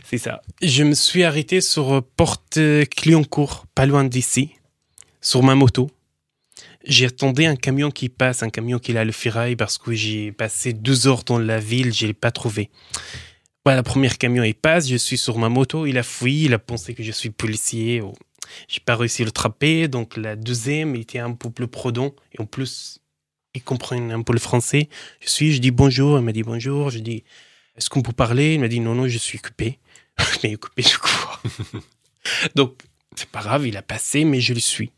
c'est 0.04 0.18
ça. 0.18 0.42
Je 0.62 0.84
me 0.84 0.94
suis 0.94 1.24
arrêté 1.24 1.60
sur 1.60 2.02
Porte 2.16 2.58
Clignancourt, 2.90 3.66
pas 3.74 3.86
loin 3.86 4.04
d'ici, 4.04 4.52
sur 5.20 5.42
ma 5.42 5.54
moto. 5.54 5.90
J'ai 6.84 7.06
attendu 7.06 7.44
un 7.44 7.56
camion 7.56 7.90
qui 7.90 8.08
passe, 8.08 8.42
un 8.42 8.50
camion 8.50 8.78
qui 8.78 8.96
a 8.96 9.04
le 9.04 9.12
ferraille, 9.12 9.56
parce 9.56 9.76
que 9.76 9.92
j'ai 9.92 10.30
passé 10.30 10.72
deux 10.72 11.08
heures 11.08 11.24
dans 11.24 11.38
la 11.38 11.58
ville, 11.58 11.92
je 11.92 12.06
l'ai 12.06 12.14
pas 12.14 12.30
trouvé. 12.30 12.70
Voilà, 13.64 13.80
le 13.80 13.82
premier 13.82 14.08
camion, 14.10 14.44
il 14.44 14.54
passe, 14.54 14.88
je 14.88 14.96
suis 14.96 15.18
sur 15.18 15.38
ma 15.38 15.48
moto, 15.48 15.86
il 15.86 15.98
a 15.98 16.04
fouillé, 16.04 16.46
il 16.46 16.54
a 16.54 16.60
pensé 16.60 16.94
que 16.94 17.02
je 17.02 17.10
suis 17.10 17.30
policier. 17.30 18.00
Oh. 18.00 18.12
J'ai 18.68 18.78
pas 18.78 18.94
réussi 18.94 19.22
à 19.22 19.24
le 19.24 19.32
trapper, 19.32 19.88
donc 19.88 20.16
la 20.16 20.36
deuxième 20.36 20.94
il 20.94 21.00
était 21.00 21.18
un 21.18 21.32
peu 21.32 21.50
plus 21.50 21.66
prodon, 21.66 22.14
et 22.32 22.40
en 22.40 22.46
plus, 22.46 23.00
il 23.56 23.62
comprend 23.62 23.96
un 23.96 24.22
peu 24.22 24.32
le 24.32 24.38
français. 24.38 24.88
Je 25.20 25.28
suis, 25.28 25.52
je 25.52 25.58
dis 25.60 25.70
bonjour, 25.70 26.18
il 26.18 26.24
m'a 26.24 26.32
dit 26.32 26.42
bonjour, 26.42 26.90
je 26.90 26.98
dis 26.98 27.24
est-ce 27.76 27.90
qu'on 27.90 28.02
peut 28.02 28.12
parler? 28.12 28.54
Il 28.54 28.60
m'a 28.60 28.68
dit 28.68 28.80
non, 28.80 28.94
non, 28.94 29.08
je 29.08 29.18
suis 29.18 29.38
occupé. 29.38 29.78
mais 30.42 30.54
occupé 30.54 30.82
de 30.82 30.96
quoi 30.98 31.42
Donc, 32.54 32.82
c'est 33.16 33.28
pas 33.28 33.42
grave, 33.42 33.66
il 33.66 33.76
a 33.76 33.82
passé, 33.82 34.24
mais 34.24 34.40
je 34.40 34.54
le 34.54 34.60
suis. 34.60 34.90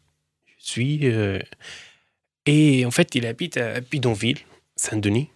Je 0.61 0.67
suis. 0.71 1.01
euh, 1.05 1.41
Et 2.47 2.85
en 2.87 2.91
fait, 2.91 3.15
il 3.15 3.27
habite 3.27 3.57
à 3.57 3.81
Bidonville, 3.81 4.39
Saint-Denis. 4.77 5.29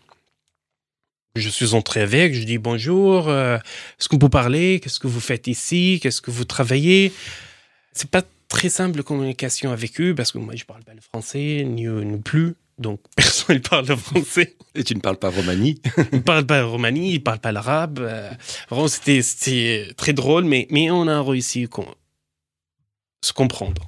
Je 1.34 1.48
suis 1.48 1.74
entré 1.74 2.00
avec, 2.02 2.34
je 2.34 2.42
dis 2.44 2.58
bonjour, 2.58 3.28
euh, 3.28 3.56
est-ce 3.98 4.08
qu'on 4.08 4.18
peut 4.18 4.28
parler? 4.28 4.80
Qu'est-ce 4.80 5.00
que 5.00 5.06
vous 5.06 5.20
faites 5.20 5.46
ici? 5.46 5.98
Qu'est-ce 6.02 6.20
que 6.20 6.30
vous 6.30 6.44
travaillez? 6.44 7.12
C'est 7.92 8.10
pas 8.10 8.22
très 8.48 8.68
simple 8.68 9.02
communication 9.02 9.72
avec 9.72 9.98
eux 10.00 10.14
parce 10.14 10.30
que 10.30 10.36
moi 10.38 10.54
je 10.56 10.64
parle 10.64 10.84
pas 10.84 10.92
le 10.92 11.00
français 11.00 11.64
ni 11.66 11.86
eux 11.86 12.04
non 12.04 12.18
plus. 12.18 12.54
Donc, 12.78 13.00
personne 13.16 13.56
ne 13.56 13.60
parle 13.60 13.86
le 13.86 13.96
français. 13.96 14.56
Et 14.74 14.84
tu 14.84 14.94
ne 14.94 15.00
parles 15.00 15.18
pas 15.18 15.30
romani 15.30 15.80
Il 16.12 16.18
ne 16.18 16.22
parle 16.22 16.46
pas 16.46 16.62
romani, 16.64 17.10
il 17.10 17.14
ne 17.14 17.18
parle 17.18 17.38
pas 17.38 17.52
l'arabe. 17.52 17.98
Euh, 18.00 18.30
vraiment, 18.70 18.88
c'était, 18.88 19.92
très 19.96 20.12
drôle, 20.12 20.44
mais, 20.44 20.66
mais 20.70 20.90
on 20.90 21.06
a 21.08 21.22
réussi 21.22 21.68
à 21.78 21.84
se 23.24 23.32
comprendre. 23.32 23.86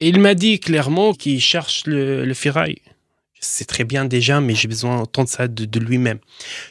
Et 0.00 0.08
il 0.08 0.20
m'a 0.20 0.34
dit 0.34 0.60
clairement 0.60 1.14
qu'il 1.14 1.40
cherche 1.40 1.86
le, 1.86 2.24
le 2.24 2.34
ferraille. 2.34 2.82
C'est 3.40 3.66
très 3.66 3.84
bien 3.84 4.04
déjà, 4.04 4.40
mais 4.40 4.54
j'ai 4.54 4.68
besoin 4.68 4.96
d'entendre 4.96 5.28
ça 5.28 5.48
de, 5.48 5.64
de 5.64 5.80
lui-même. 5.80 6.18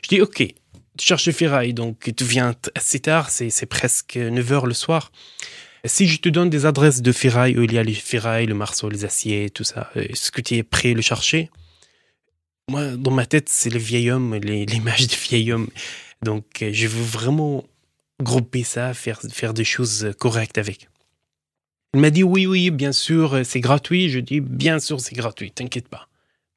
Je 0.03 0.09
dis, 0.09 0.21
OK, 0.21 0.43
tu 0.97 1.05
cherches 1.05 1.27
le 1.27 1.33
ferraille, 1.33 1.73
donc 1.73 2.11
tu 2.15 2.23
viens 2.23 2.55
assez 2.75 2.99
tard, 2.99 3.29
c'est, 3.29 3.65
presque 3.65 4.15
9 4.15 4.51
heures 4.51 4.65
le 4.65 4.73
soir. 4.73 5.11
Si 5.85 6.07
je 6.07 6.19
te 6.19 6.29
donne 6.29 6.49
des 6.49 6.65
adresses 6.65 7.01
de 7.01 7.11
ferraille 7.11 7.57
où 7.57 7.63
il 7.63 7.73
y 7.73 7.77
a 7.77 7.83
les 7.83 7.93
ferrailles, 7.93 8.47
le 8.47 8.55
marceau, 8.55 8.89
les 8.89 9.05
aciers, 9.05 9.49
tout 9.49 9.63
ça, 9.63 9.91
est-ce 9.95 10.31
que 10.31 10.41
tu 10.41 10.55
es 10.55 10.63
prêt 10.63 10.91
à 10.91 10.93
le 10.93 11.01
chercher? 11.01 11.49
Moi, 12.69 12.97
dans 12.97 13.11
ma 13.11 13.25
tête, 13.25 13.49
c'est 13.49 13.69
le 13.69 13.77
vieil 13.77 14.09
homme, 14.09 14.35
l'image 14.43 15.07
du 15.07 15.15
vieil 15.15 15.51
homme. 15.51 15.67
Donc, 16.23 16.61
euh, 16.61 16.71
je 16.73 16.87
veux 16.87 17.03
vraiment 17.03 17.63
grouper 18.21 18.63
ça, 18.63 18.93
faire, 18.93 19.21
faire 19.21 19.53
des 19.53 19.63
choses 19.63 20.11
correctes 20.17 20.57
avec. 20.57 20.89
Il 21.93 21.99
m'a 21.99 22.09
dit 22.09 22.23
oui, 22.23 22.47
oui, 22.47 22.71
bien 22.71 22.91
sûr, 22.91 23.41
c'est 23.43 23.59
gratuit. 23.59 24.09
Je 24.09 24.19
dis 24.19 24.41
bien 24.41 24.79
sûr, 24.79 24.99
c'est 24.99 25.15
gratuit, 25.15 25.51
t'inquiète 25.51 25.87
pas. 25.87 26.07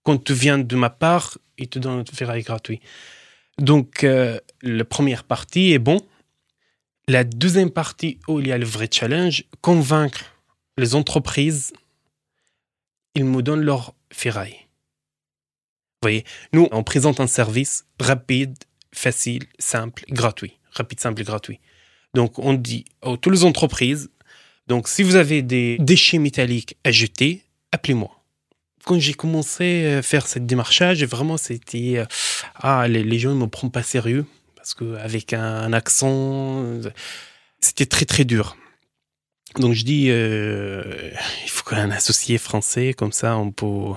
Quand 0.04 0.22
tu 0.22 0.32
viens 0.32 0.58
de 0.58 0.76
ma 0.76 0.90
part, 0.90 1.38
il 1.58 1.68
te 1.68 1.78
donne 1.78 2.00
un 2.00 2.04
ferraille 2.04 2.42
gratuit. 2.42 2.80
Donc, 3.58 4.04
euh, 4.04 4.40
la 4.62 4.84
première 4.84 5.24
partie 5.24 5.72
est 5.72 5.78
bon. 5.78 6.00
La 7.08 7.24
deuxième 7.24 7.70
partie 7.70 8.18
où 8.28 8.38
il 8.38 8.48
y 8.48 8.52
a 8.52 8.58
le 8.58 8.66
vrai 8.66 8.86
challenge, 8.92 9.44
convaincre 9.62 10.20
les 10.76 10.94
entreprises, 10.94 11.72
ils 13.14 13.24
me 13.24 13.40
donnent 13.40 13.62
leur 13.62 13.94
ferraille. 14.12 14.58
Vous 16.02 16.02
voyez, 16.02 16.24
nous, 16.52 16.68
on 16.70 16.84
présente 16.84 17.18
un 17.18 17.26
service 17.26 17.86
rapide, 17.98 18.58
facile, 18.92 19.44
simple, 19.58 20.04
gratuit. 20.10 20.58
Rapide, 20.72 21.00
simple 21.00 21.24
gratuit. 21.24 21.60
Donc, 22.12 22.38
on 22.38 22.52
dit 22.52 22.84
à 23.00 23.16
toutes 23.16 23.32
les 23.32 23.44
entreprises, 23.44 24.10
donc 24.66 24.86
si 24.86 25.02
vous 25.02 25.16
avez 25.16 25.40
des 25.40 25.78
déchets 25.78 26.18
métalliques 26.18 26.76
à 26.84 26.90
jeter, 26.90 27.42
appelez-moi. 27.72 28.22
Quand 28.84 28.98
j'ai 28.98 29.14
commencé 29.14 29.86
à 29.86 30.02
faire 30.02 30.26
cette 30.26 30.44
démarchage, 30.44 31.02
vraiment, 31.04 31.38
c'était... 31.38 31.96
euh, 31.96 32.04
Ah, 32.54 32.86
les 32.86 33.18
gens 33.18 33.30
ne 33.30 33.40
me 33.40 33.46
prennent 33.46 33.70
pas 33.70 33.82
sérieux 33.82 34.26
parce 34.68 34.74
qu'avec 34.74 35.32
un, 35.32 35.42
un 35.42 35.72
accent, 35.72 36.62
c'était 37.60 37.86
très 37.86 38.04
très 38.04 38.24
dur. 38.24 38.56
Donc 39.56 39.72
je 39.72 39.84
dis, 39.84 40.06
euh, 40.10 41.10
il 41.44 41.48
faut 41.50 41.64
qu'un 41.64 41.90
associé 41.90 42.36
français, 42.36 42.92
comme 42.92 43.12
ça 43.12 43.38
on 43.38 43.50
peut 43.50 43.94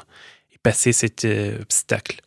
passer 0.63 0.93
cet 0.93 1.25
euh, 1.25 1.59
obstacle. 1.61 2.21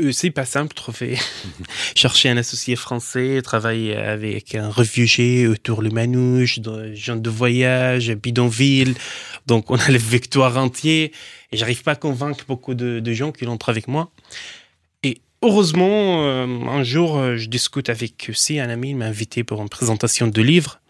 Euh, 0.00 0.12
c'est 0.12 0.30
pas 0.30 0.44
simple, 0.44 0.74
trouver. 0.74 1.18
Chercher 1.96 2.28
un 2.28 2.36
associé 2.36 2.76
français, 2.76 3.42
travailler 3.42 3.96
avec 3.96 4.54
un 4.54 4.70
réfugié 4.70 5.48
autour 5.48 5.82
le 5.82 5.90
manouche, 5.90 6.60
gens 6.94 7.16
de 7.16 7.30
voyage, 7.30 8.12
bidonville. 8.12 8.94
Donc 9.46 9.72
on 9.72 9.76
a 9.76 9.90
le 9.90 9.98
victoire 9.98 10.56
entier. 10.56 11.12
Et 11.50 11.56
j'arrive 11.56 11.82
pas 11.82 11.92
à 11.92 11.96
convaincre 11.96 12.44
beaucoup 12.46 12.74
de, 12.74 13.00
de 13.00 13.12
gens 13.12 13.32
qui 13.32 13.44
entrent 13.46 13.70
avec 13.70 13.88
moi. 13.88 14.12
Heureusement, 15.44 16.24
euh, 16.24 16.46
un 16.68 16.84
jour, 16.84 17.18
euh, 17.18 17.36
je 17.36 17.48
discute 17.48 17.88
avec 17.88 18.28
aussi 18.30 18.60
un 18.60 18.70
ami, 18.70 18.90
il 18.90 18.96
m'a 18.96 19.06
invité 19.06 19.42
pour 19.42 19.60
une 19.60 19.68
présentation 19.68 20.28
de 20.28 20.40
livre. 20.40 20.80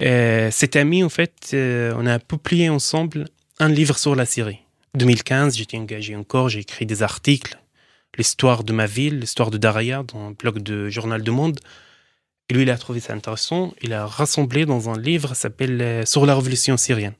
Cet 0.00 0.74
ami, 0.76 1.04
en 1.04 1.10
fait, 1.10 1.50
euh, 1.52 1.94
on 1.96 2.06
a 2.06 2.18
publié 2.18 2.70
ensemble 2.70 3.26
un 3.60 3.68
livre 3.68 3.98
sur 3.98 4.14
la 4.14 4.24
Syrie. 4.24 4.60
2015, 4.94 5.56
j'étais 5.56 5.76
engagé 5.76 6.16
encore, 6.16 6.48
j'ai 6.48 6.60
écrit 6.60 6.86
des 6.86 7.02
articles, 7.02 7.58
l'histoire 8.16 8.64
de 8.64 8.72
ma 8.72 8.86
ville, 8.86 9.20
l'histoire 9.20 9.50
de 9.50 9.58
Daraya, 9.58 10.02
dans 10.02 10.28
un 10.28 10.30
blog 10.30 10.60
de 10.60 10.88
Journal 10.88 11.22
du 11.22 11.30
Monde. 11.30 11.60
Et 12.48 12.54
lui, 12.54 12.62
il 12.62 12.70
a 12.70 12.78
trouvé 12.78 13.00
ça 13.00 13.12
intéressant. 13.12 13.74
Il 13.82 13.92
a 13.92 14.06
rassemblé 14.06 14.66
dans 14.66 14.88
un 14.88 14.98
livre 14.98 15.34
s'appelle 15.34 16.06
Sur 16.06 16.24
la 16.24 16.34
révolution 16.34 16.76
syrienne. 16.76 17.14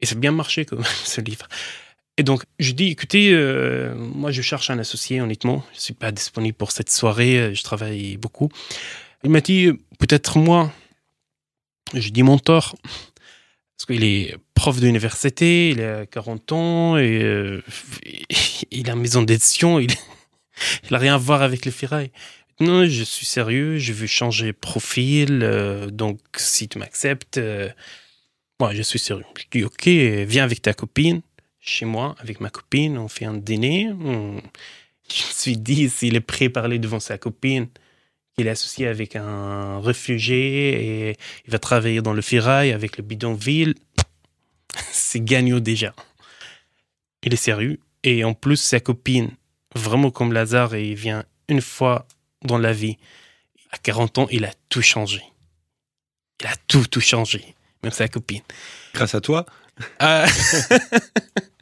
Et 0.00 0.06
ça 0.06 0.14
a 0.14 0.18
bien 0.18 0.32
marché, 0.32 0.64
quand 0.64 0.76
même, 0.76 0.86
ce 1.04 1.20
livre. 1.20 1.46
Et 2.16 2.22
donc, 2.22 2.44
je 2.60 2.72
dis, 2.72 2.86
écoutez, 2.86 3.32
euh, 3.32 3.94
moi, 3.96 4.30
je 4.30 4.40
cherche 4.40 4.70
un 4.70 4.78
associé, 4.78 5.20
honnêtement. 5.20 5.64
Je 5.74 5.80
suis 5.80 5.94
pas 5.94 6.12
disponible 6.12 6.56
pour 6.56 6.70
cette 6.70 6.90
soirée. 6.90 7.38
euh, 7.38 7.54
Je 7.54 7.62
travaille 7.64 8.16
beaucoup. 8.16 8.50
Il 9.24 9.30
m'a 9.30 9.40
dit, 9.40 9.70
peut-être 9.98 10.38
moi. 10.38 10.72
Je 11.92 12.08
dis 12.10 12.22
mentor. 12.22 12.76
Parce 13.76 13.86
qu'il 13.86 14.04
est 14.04 14.36
prof 14.54 14.78
d'université, 14.78 15.70
il 15.70 15.82
a 15.82 16.06
40 16.06 16.52
ans, 16.52 16.96
et 16.96 17.20
euh, 17.22 17.60
il 18.70 18.88
a 18.88 18.92
une 18.92 19.00
maison 19.00 19.22
d'édition, 19.22 19.80
il 19.80 19.90
n'a 20.92 20.98
rien 20.98 21.16
à 21.16 21.18
voir 21.18 21.42
avec 21.42 21.64
le 21.66 21.72
ferraille. 21.72 22.12
Non, 22.60 22.86
je 22.86 23.02
suis 23.02 23.26
sérieux, 23.26 23.78
je 23.78 23.92
veux 23.92 24.06
changer 24.06 24.52
profil, 24.52 25.40
euh, 25.42 25.90
donc 25.90 26.20
si 26.36 26.68
tu 26.68 26.78
m'acceptes, 26.78 27.40
moi 28.60 28.72
je 28.72 28.82
suis 28.82 29.00
sérieux. 29.00 29.24
Je 29.36 29.58
dis 29.58 29.64
ok, 29.64 29.86
viens 30.28 30.44
avec 30.44 30.62
ta 30.62 30.72
copine, 30.72 31.20
chez 31.66 31.86
moi, 31.86 32.14
avec 32.18 32.40
ma 32.40 32.50
copine, 32.50 32.98
on 32.98 33.08
fait 33.08 33.24
un 33.24 33.34
dîner. 33.34 33.90
on- 33.92 34.40
Je 35.10 35.22
me 35.22 35.32
suis 35.32 35.56
dit, 35.58 35.90
s'il 35.90 36.14
est 36.16 36.20
prêt 36.20 36.46
à 36.46 36.50
parler 36.50 36.78
devant 36.78 37.00
sa 37.00 37.18
copine, 37.18 37.68
qu'il 38.36 38.46
est 38.46 38.50
associé 38.50 38.86
avec 38.86 39.16
un 39.16 39.80
réfugié 39.80 41.08
et 41.10 41.16
il 41.46 41.50
va 41.50 41.58
travailler 41.58 42.00
dans 42.02 42.12
le 42.14 42.22
ferraille 42.22 42.72
avec 42.72 42.96
le 42.96 43.02
bidonville, 43.04 43.74
c'est 44.90 45.20
gagnant 45.20 45.60
déjà. 45.60 45.94
Il 47.22 47.32
est 47.34 47.36
sérieux. 47.36 47.78
Et 48.02 48.24
en 48.24 48.34
plus, 48.34 48.56
sa 48.56 48.80
copine, 48.80 49.30
vraiment 49.74 50.10
comme 50.10 50.32
Lazare, 50.32 50.74
et 50.74 50.88
il 50.88 50.94
vient 50.96 51.24
une 51.48 51.60
fois 51.62 52.06
dans 52.42 52.58
la 52.58 52.72
vie. 52.72 52.96
À 53.70 53.78
40 53.78 54.18
ans, 54.18 54.26
il 54.30 54.44
a 54.44 54.52
tout 54.68 54.82
changé. 54.82 55.22
Il 56.40 56.46
a 56.46 56.54
tout, 56.66 56.86
tout 56.86 57.00
changé. 57.00 57.54
Même 57.82 57.92
sa 57.92 58.08
copine. 58.08 58.42
Grâce 58.94 59.14
à 59.14 59.20
toi 59.20 59.44
Ah. 59.98 60.26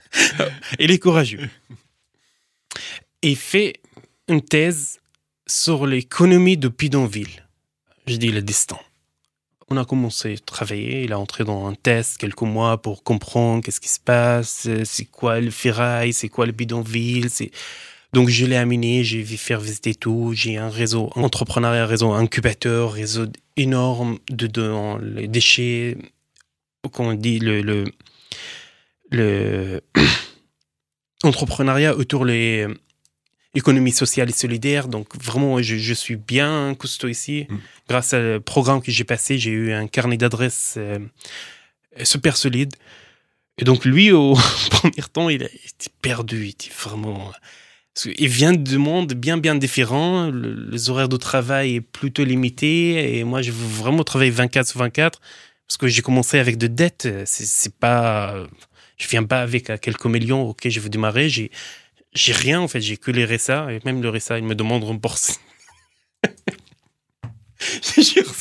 il 0.78 0.90
est 0.90 0.98
courageux. 0.98 1.48
Il 3.22 3.36
fait 3.36 3.80
une 4.28 4.42
thèse 4.42 5.00
sur 5.46 5.86
l'économie 5.86 6.56
de 6.56 6.68
bidonville. 6.68 7.46
Je 8.06 8.16
dis 8.16 8.30
le 8.30 8.42
destin. 8.42 8.78
On 9.68 9.76
a 9.76 9.84
commencé 9.84 10.34
à 10.34 10.38
travailler, 10.38 11.04
il 11.04 11.12
a 11.12 11.18
entré 11.18 11.44
dans 11.44 11.66
un 11.66 11.74
test 11.74 12.18
quelques 12.18 12.42
mois 12.42 12.80
pour 12.82 13.02
comprendre 13.02 13.62
qu'est-ce 13.62 13.80
qui 13.80 13.88
se 13.88 14.00
passe, 14.00 14.68
c'est 14.84 15.04
quoi 15.06 15.40
le 15.40 15.50
ferraille, 15.50 16.12
c'est 16.12 16.28
quoi 16.28 16.44
le 16.46 16.52
bidonville. 16.52 17.28
Donc 18.12 18.28
je 18.28 18.44
l'ai 18.44 18.56
amené, 18.56 19.02
j'ai 19.04 19.22
vu 19.22 19.38
faire 19.38 19.60
visiter 19.60 19.94
tout, 19.94 20.32
j'ai 20.34 20.58
un 20.58 20.68
réseau 20.68 21.10
entrepreneuriat, 21.14 21.84
un 21.84 21.86
réseau 21.86 22.12
incubateur, 22.12 22.92
réseau 22.92 23.26
énorme 23.56 24.18
de, 24.28 24.46
dans 24.46 24.98
les 24.98 25.28
déchets, 25.28 25.96
qu'on 26.92 27.14
dit 27.14 27.38
le, 27.38 27.84
le 29.12 29.80
entrepreneuriat 31.22 31.96
autour 31.96 32.24
les 32.24 32.66
économie 33.54 33.92
sociale 33.92 34.30
et 34.30 34.32
solidaire. 34.32 34.88
Donc 34.88 35.16
vraiment, 35.22 35.60
je, 35.62 35.76
je 35.76 35.94
suis 35.94 36.16
bien 36.16 36.74
costaud 36.74 37.08
ici. 37.08 37.46
Mm. 37.48 37.56
Grâce 37.88 38.14
au 38.14 38.40
programme 38.40 38.82
que 38.82 38.90
j'ai 38.90 39.04
passé, 39.04 39.38
j'ai 39.38 39.50
eu 39.50 39.72
un 39.72 39.86
carnet 39.86 40.16
d'adresses 40.16 40.74
euh, 40.78 40.98
super 42.02 42.36
solide. 42.36 42.74
Et 43.58 43.64
donc 43.64 43.84
lui, 43.84 44.10
au 44.12 44.34
premier 44.70 45.02
temps, 45.12 45.28
il 45.28 45.42
a 45.42 45.46
été 45.46 45.90
perdu. 46.00 46.44
Il 46.44 46.50
était 46.50 46.70
vraiment... 46.70 47.32
parce 47.94 48.08
qu'il 48.14 48.28
vient 48.28 48.52
de 48.52 48.76
mondes 48.76 49.12
bien, 49.12 49.36
bien 49.36 49.54
différents. 49.54 50.30
Le- 50.30 50.70
les 50.70 50.90
horaires 50.90 51.10
de 51.10 51.18
travail 51.18 51.76
est 51.76 51.80
plutôt 51.80 52.24
limité. 52.24 53.18
Et 53.18 53.24
moi, 53.24 53.42
je 53.42 53.50
veux 53.50 53.68
vraiment 53.68 54.04
travailler 54.04 54.30
24 54.30 54.66
sur 54.68 54.78
24. 54.78 55.20
Parce 55.68 55.76
que 55.76 55.88
j'ai 55.88 56.02
commencé 56.02 56.38
avec 56.38 56.56
de 56.56 56.66
dettes. 56.66 57.08
C'est 57.26 57.74
pas... 57.74 58.46
Je 59.02 59.08
viens 59.08 59.24
pas 59.24 59.42
avec 59.42 59.68
euh, 59.68 59.76
quelques 59.78 60.06
millions. 60.06 60.48
Ok, 60.48 60.68
je 60.68 60.78
veux 60.78 60.88
démarrer. 60.88 61.28
J'ai 61.28 61.50
rien 62.32 62.60
en 62.60 62.68
fait, 62.68 62.80
j'ai 62.80 62.96
que 62.96 63.10
les 63.10 63.24
RSA 63.24 63.72
et 63.72 63.80
même 63.84 64.00
le 64.00 64.10
RSA, 64.10 64.38
il 64.38 64.44
me 64.44 64.54
demande 64.54 64.82
de 64.82 64.86
rembourser. 64.86 65.34
Je 67.60 68.00
jure. 68.00 68.34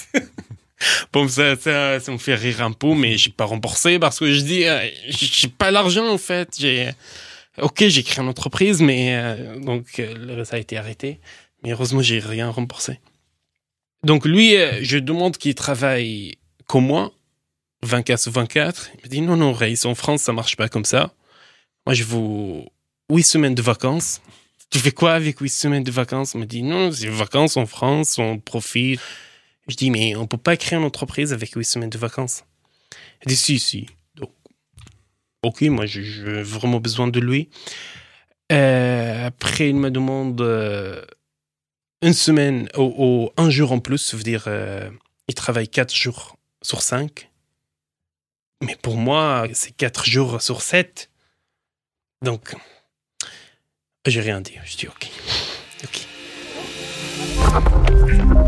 Bon, 1.13 1.27
ça, 1.27 1.55
ça, 1.55 1.99
ça 1.99 2.11
me 2.11 2.17
fait 2.17 2.33
rire 2.33 2.61
un 2.63 2.71
peu, 2.71 2.95
mais 2.95 3.15
j'ai 3.15 3.29
pas 3.29 3.45
remboursé 3.45 3.99
parce 3.99 4.17
que 4.17 4.33
je 4.33 4.41
dis, 4.41 4.65
euh, 4.65 4.87
j'ai 5.09 5.47
pas 5.47 5.69
l'argent 5.69 6.07
en 6.07 6.17
fait. 6.17 6.55
J'ai, 6.59 6.89
ok, 7.59 7.85
j'ai 7.87 8.01
créé 8.01 8.23
une 8.23 8.29
entreprise, 8.29 8.81
mais 8.81 9.15
euh, 9.15 9.59
donc 9.59 10.01
RSA 10.39 10.55
a 10.55 10.59
été 10.59 10.77
arrêté. 10.77 11.19
Mais 11.63 11.71
heureusement, 11.71 12.01
j'ai 12.01 12.17
rien 12.17 12.49
remboursé. 12.49 12.99
Donc 14.03 14.25
lui, 14.25 14.55
je 14.81 14.97
demande 14.97 15.37
qu'il 15.37 15.53
travaille 15.53 16.37
comme 16.65 16.87
moi, 16.87 17.11
24 17.83 18.19
sur 18.19 18.31
24. 18.31 18.91
Il 18.95 19.01
me 19.03 19.09
dit 19.09 19.21
non, 19.21 19.37
non, 19.37 19.53
Reis, 19.53 19.85
en 19.85 19.95
France, 19.95 20.21
ça 20.23 20.33
marche 20.33 20.55
pas 20.55 20.69
comme 20.69 20.85
ça. 20.85 21.13
Moi, 21.85 21.93
je 21.93 22.03
vous 22.03 22.65
huit 23.11 23.23
semaines 23.23 23.55
de 23.55 23.61
vacances. 23.61 24.21
Tu 24.69 24.79
fais 24.79 24.91
quoi 24.91 25.13
avec 25.13 25.39
huit 25.39 25.49
semaines 25.49 25.83
de 25.83 25.91
vacances? 25.91 26.33
Il 26.33 26.41
me 26.41 26.45
dit 26.45 26.63
non, 26.63 26.91
c'est 26.91 27.07
vacances 27.07 27.57
en 27.57 27.65
France, 27.65 28.17
on 28.17 28.39
profite. 28.39 28.99
Je 29.67 29.75
dis 29.75 29.91
mais 29.91 30.15
on 30.15 30.27
peut 30.27 30.37
pas 30.37 30.57
créer 30.57 30.77
une 30.77 30.85
entreprise 30.85 31.33
avec 31.33 31.53
huit 31.53 31.65
semaines 31.65 31.89
de 31.89 31.97
vacances. 31.97 32.43
Il 33.25 33.29
dit 33.29 33.35
si, 33.35 33.59
si. 33.59 33.87
Donc, 34.15 34.31
Ok, 35.43 35.61
moi 35.63 35.85
j'ai 35.85 36.03
vraiment 36.43 36.79
besoin 36.79 37.07
de 37.07 37.19
lui. 37.19 37.49
Euh, 38.51 39.27
après, 39.27 39.69
il 39.69 39.75
me 39.75 39.89
demande 39.89 40.39
euh, 40.41 41.03
une 42.01 42.13
semaine 42.13 42.69
ou, 42.77 43.29
un 43.37 43.49
jour 43.49 43.71
en 43.71 43.79
plus, 43.79 43.97
ça 43.97 44.17
veut 44.17 44.23
dire 44.23 44.43
euh, 44.47 44.89
il 45.27 45.33
travaille 45.33 45.67
quatre 45.67 45.95
jours 45.95 46.37
sur 46.61 46.81
cinq. 46.81 47.30
Mais 48.61 48.75
pour 48.81 48.95
moi, 48.97 49.47
c'est 49.53 49.71
quatre 49.71 50.05
jours 50.05 50.41
sur 50.41 50.61
sept. 50.61 51.09
Donc, 52.23 52.55
j'ai 54.05 54.21
rien 54.21 54.41
dit. 54.41 54.53
Je 54.65 54.77
dis 54.77 54.87
ok. 54.87 55.09
Ok. 55.83 56.07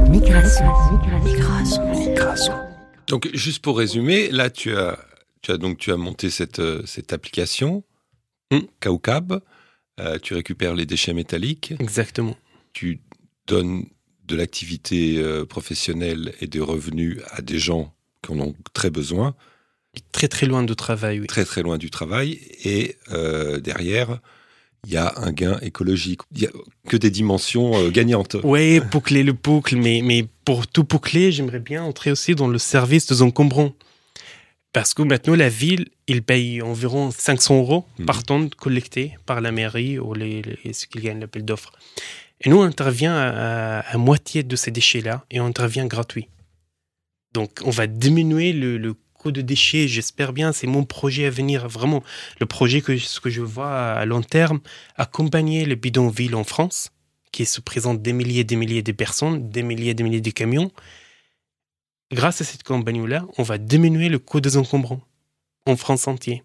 Migration. 0.10 0.66
Migration. 1.24 1.92
Migration. 1.92 2.54
Donc, 3.08 3.30
juste 3.34 3.64
pour 3.64 3.78
résumer, 3.78 4.30
là, 4.30 4.50
tu 4.50 4.76
as, 4.76 5.00
tu 5.42 5.52
as 5.52 5.58
donc 5.58 5.78
tu 5.78 5.92
as 5.92 5.98
monté 5.98 6.30
cette, 6.30 6.60
euh, 6.60 6.84
cette 6.86 7.14
application, 7.14 7.84
Hmm. 8.54 8.68
Kaukab. 8.80 9.42
Euh, 10.00 10.20
tu 10.20 10.34
récupères 10.34 10.76
les 10.76 10.86
déchets 10.86 11.14
métalliques. 11.14 11.74
Exactement. 11.80 12.36
Tu 12.74 13.02
donnes 13.48 13.86
de 14.26 14.36
l'activité 14.36 15.18
euh, 15.18 15.46
professionnelle 15.46 16.34
et 16.40 16.48
des 16.48 16.60
revenus 16.60 17.20
à 17.32 17.42
des 17.42 17.60
gens 17.60 17.94
qui 18.22 18.32
en 18.32 18.40
ont 18.40 18.56
très 18.74 18.90
besoin, 18.90 19.36
Très 20.12 20.28
très 20.28 20.46
loin 20.48 20.64
de 20.64 20.74
travail, 20.74 21.20
oui. 21.20 21.28
très 21.28 21.46
très 21.46 21.62
loin 21.62 21.78
du 21.78 21.90
travail. 21.92 22.40
Et 22.64 22.96
euh, 23.12 23.60
derrière, 23.60 24.20
il 24.88 24.94
y 24.94 24.98
a 24.98 25.14
un 25.18 25.32
gain 25.32 25.60
écologique. 25.62 26.22
Il 26.34 26.42
n'y 26.42 26.48
a 26.48 26.52
que 26.90 26.98
des 26.98 27.12
dimensions 27.12 27.76
euh, 27.78 27.90
gagnantes. 27.90 28.36
Ouais, 28.44 28.80
boucler 28.80 29.24
le 29.24 29.34
boucle, 29.34 29.76
mais, 29.76 30.02
mais 30.04 30.26
pour 30.46 30.66
tout 30.68 30.84
boucler, 30.84 31.32
j'aimerais 31.32 31.60
bien 31.60 31.84
entrer 31.84 32.12
aussi 32.12 32.34
dans 32.36 32.48
le 32.48 32.58
service 32.58 33.06
des 33.08 33.22
encombrants. 33.22 33.74
Parce 34.72 34.96
que 34.96 35.04
maintenant, 35.04 35.36
la 35.36 35.50
ville, 35.50 35.88
il 36.08 36.24
paye 36.24 36.64
environ 36.64 37.12
500 37.12 37.58
euros 37.60 37.86
Mhm. 38.00 38.06
par 38.08 38.24
tonne 38.24 38.50
collectée 38.50 39.16
par 39.28 39.40
la 39.42 39.52
mairie 39.52 40.00
ou 40.00 40.16
les, 40.16 40.42
les- 40.42 40.74
ceux 40.74 40.88
qui 40.88 41.00
gagnent 41.00 41.20
l'appel 41.20 41.46
d'offres. 41.46 41.72
Et 42.42 42.50
nous, 42.50 42.58
on 42.58 42.64
intervient 42.64 43.14
à, 43.16 43.28
à- 43.30 43.80
à 43.82 43.98
moitié 43.98 44.42
de 44.42 44.56
ces 44.56 44.72
déchets-là 44.72 45.24
et 45.30 45.40
on 45.40 45.46
intervient 45.46 45.86
gratuit. 45.86 46.28
Donc, 47.36 47.60
on 47.64 47.70
va 47.70 47.86
diminuer 47.88 48.54
le, 48.54 48.78
le 48.80 48.96
de 49.32 49.42
déchets. 49.42 49.88
J'espère 49.88 50.34
bien, 50.34 50.52
c'est 50.52 50.68
mon 50.68 50.84
projet 50.84 51.26
à 51.26 51.30
venir, 51.30 51.68
vraiment 51.68 52.04
le 52.40 52.46
projet 52.46 52.82
que 52.82 52.98
ce 52.98 53.20
que 53.20 53.30
je 53.30 53.42
vois 53.42 53.94
à 53.94 54.06
long 54.06 54.22
terme, 54.22 54.60
accompagner 54.96 55.66
les 55.66 55.76
bidonvilles 55.76 56.36
en 56.36 56.44
France 56.44 56.92
qui 57.32 57.46
se 57.46 57.62
présentent 57.62 58.02
des 58.02 58.14
milliers 58.14 58.42
et 58.42 58.44
des 58.44 58.56
milliers 58.56 58.84
de 58.84 58.92
personnes, 58.92 59.50
des 59.50 59.64
milliers 59.64 59.92
et 59.92 59.94
des 59.94 60.04
milliers 60.04 60.22
de 60.22 60.30
camions. 60.30 60.72
Grâce 62.12 62.42
à 62.42 62.44
cette 62.44 62.64
compagnie-là, 62.64 63.26
on 63.38 63.44
va 63.44 63.58
diminuer 63.58 64.08
le 64.08 64.20
coût 64.20 64.40
des 64.40 64.56
encombrants 64.56 65.02
en 65.66 65.76
France 65.76 66.08
entière. 66.08 66.42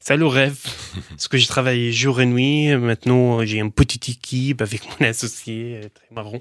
C'est 0.00 0.16
le 0.16 0.26
rêve. 0.26 0.58
Parce 1.10 1.28
que 1.28 1.38
j'ai 1.38 1.46
travaillé 1.46 1.92
jour 1.92 2.20
et 2.20 2.26
nuit. 2.26 2.74
Maintenant, 2.76 3.44
j'ai 3.44 3.58
une 3.58 3.72
petite 3.72 4.08
équipe 4.08 4.60
avec 4.60 4.82
mon 4.84 5.06
associé, 5.06 5.80
euh, 5.84 5.88
très 5.94 6.14
marrant. 6.14 6.40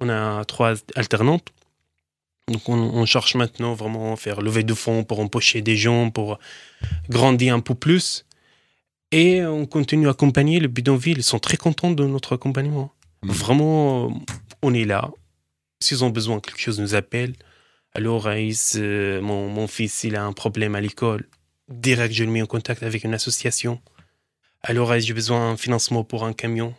On 0.00 0.08
a 0.08 0.44
trois 0.44 0.74
alternantes. 0.96 1.48
Donc, 2.50 2.68
on, 2.68 2.74
on 2.74 3.06
cherche 3.06 3.36
maintenant 3.36 3.74
vraiment 3.74 4.12
à 4.12 4.16
faire 4.16 4.40
lever 4.42 4.64
de 4.64 4.74
fonds 4.74 5.04
pour 5.04 5.20
empocher 5.20 5.62
des 5.62 5.76
gens, 5.76 6.10
pour 6.10 6.38
grandir 7.08 7.54
un 7.54 7.60
peu 7.60 7.74
plus. 7.74 8.26
Et 9.12 9.44
on 9.44 9.66
continue 9.66 10.08
à 10.08 10.10
accompagner 10.10 10.60
les 10.60 10.68
bidonvilles. 10.68 11.18
Ils 11.18 11.22
sont 11.22 11.38
très 11.38 11.56
contents 11.56 11.90
de 11.90 12.04
notre 12.04 12.34
accompagnement. 12.34 12.92
Mhm. 13.22 13.30
Vraiment, 13.30 14.06
euh, 14.06 14.12
on 14.62 14.74
est 14.74 14.84
là. 14.84 15.10
S'ils 15.80 16.04
ont 16.04 16.10
besoin 16.10 16.36
de 16.36 16.40
quelque 16.42 16.60
chose, 16.60 16.80
nous 16.80 16.94
appellent. 16.94 17.34
Alors, 17.94 18.26
euh, 18.26 19.20
mon, 19.20 19.48
mon 19.48 19.66
fils, 19.66 20.04
il 20.04 20.14
a 20.16 20.24
un 20.24 20.32
problème 20.32 20.74
à 20.74 20.80
l'école. 20.80 21.26
Direct, 21.68 22.14
je 22.14 22.24
le 22.24 22.30
mets 22.30 22.42
en 22.42 22.46
contact 22.46 22.82
avec 22.82 23.04
une 23.04 23.14
association. 23.14 23.80
Alors, 24.62 24.96
j'ai 24.98 25.14
besoin 25.14 25.50
d'un 25.50 25.56
financement 25.56 26.04
pour 26.04 26.24
un 26.24 26.32
camion. 26.32 26.74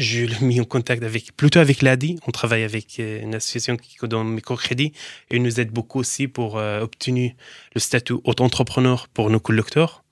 Je 0.00 0.24
le 0.24 0.46
mets 0.46 0.58
en 0.60 0.64
contact 0.64 1.02
avec, 1.02 1.36
plutôt 1.36 1.58
avec 1.58 1.82
l'ADI. 1.82 2.18
On 2.26 2.30
travaille 2.30 2.62
avec 2.62 2.98
euh, 2.98 3.20
une 3.20 3.34
association 3.34 3.76
qui 3.76 3.98
donne 4.08 4.28
microcrédit 4.28 4.92
et 5.30 5.38
nous 5.38 5.60
aide 5.60 5.72
beaucoup 5.72 5.98
aussi 5.98 6.26
pour 6.26 6.56
euh, 6.56 6.80
obtenir 6.80 7.32
le 7.74 7.80
statut 7.80 8.14
auto-entrepreneur 8.24 9.08
pour 9.08 9.28
nos 9.28 9.40
conducteurs. 9.40 10.02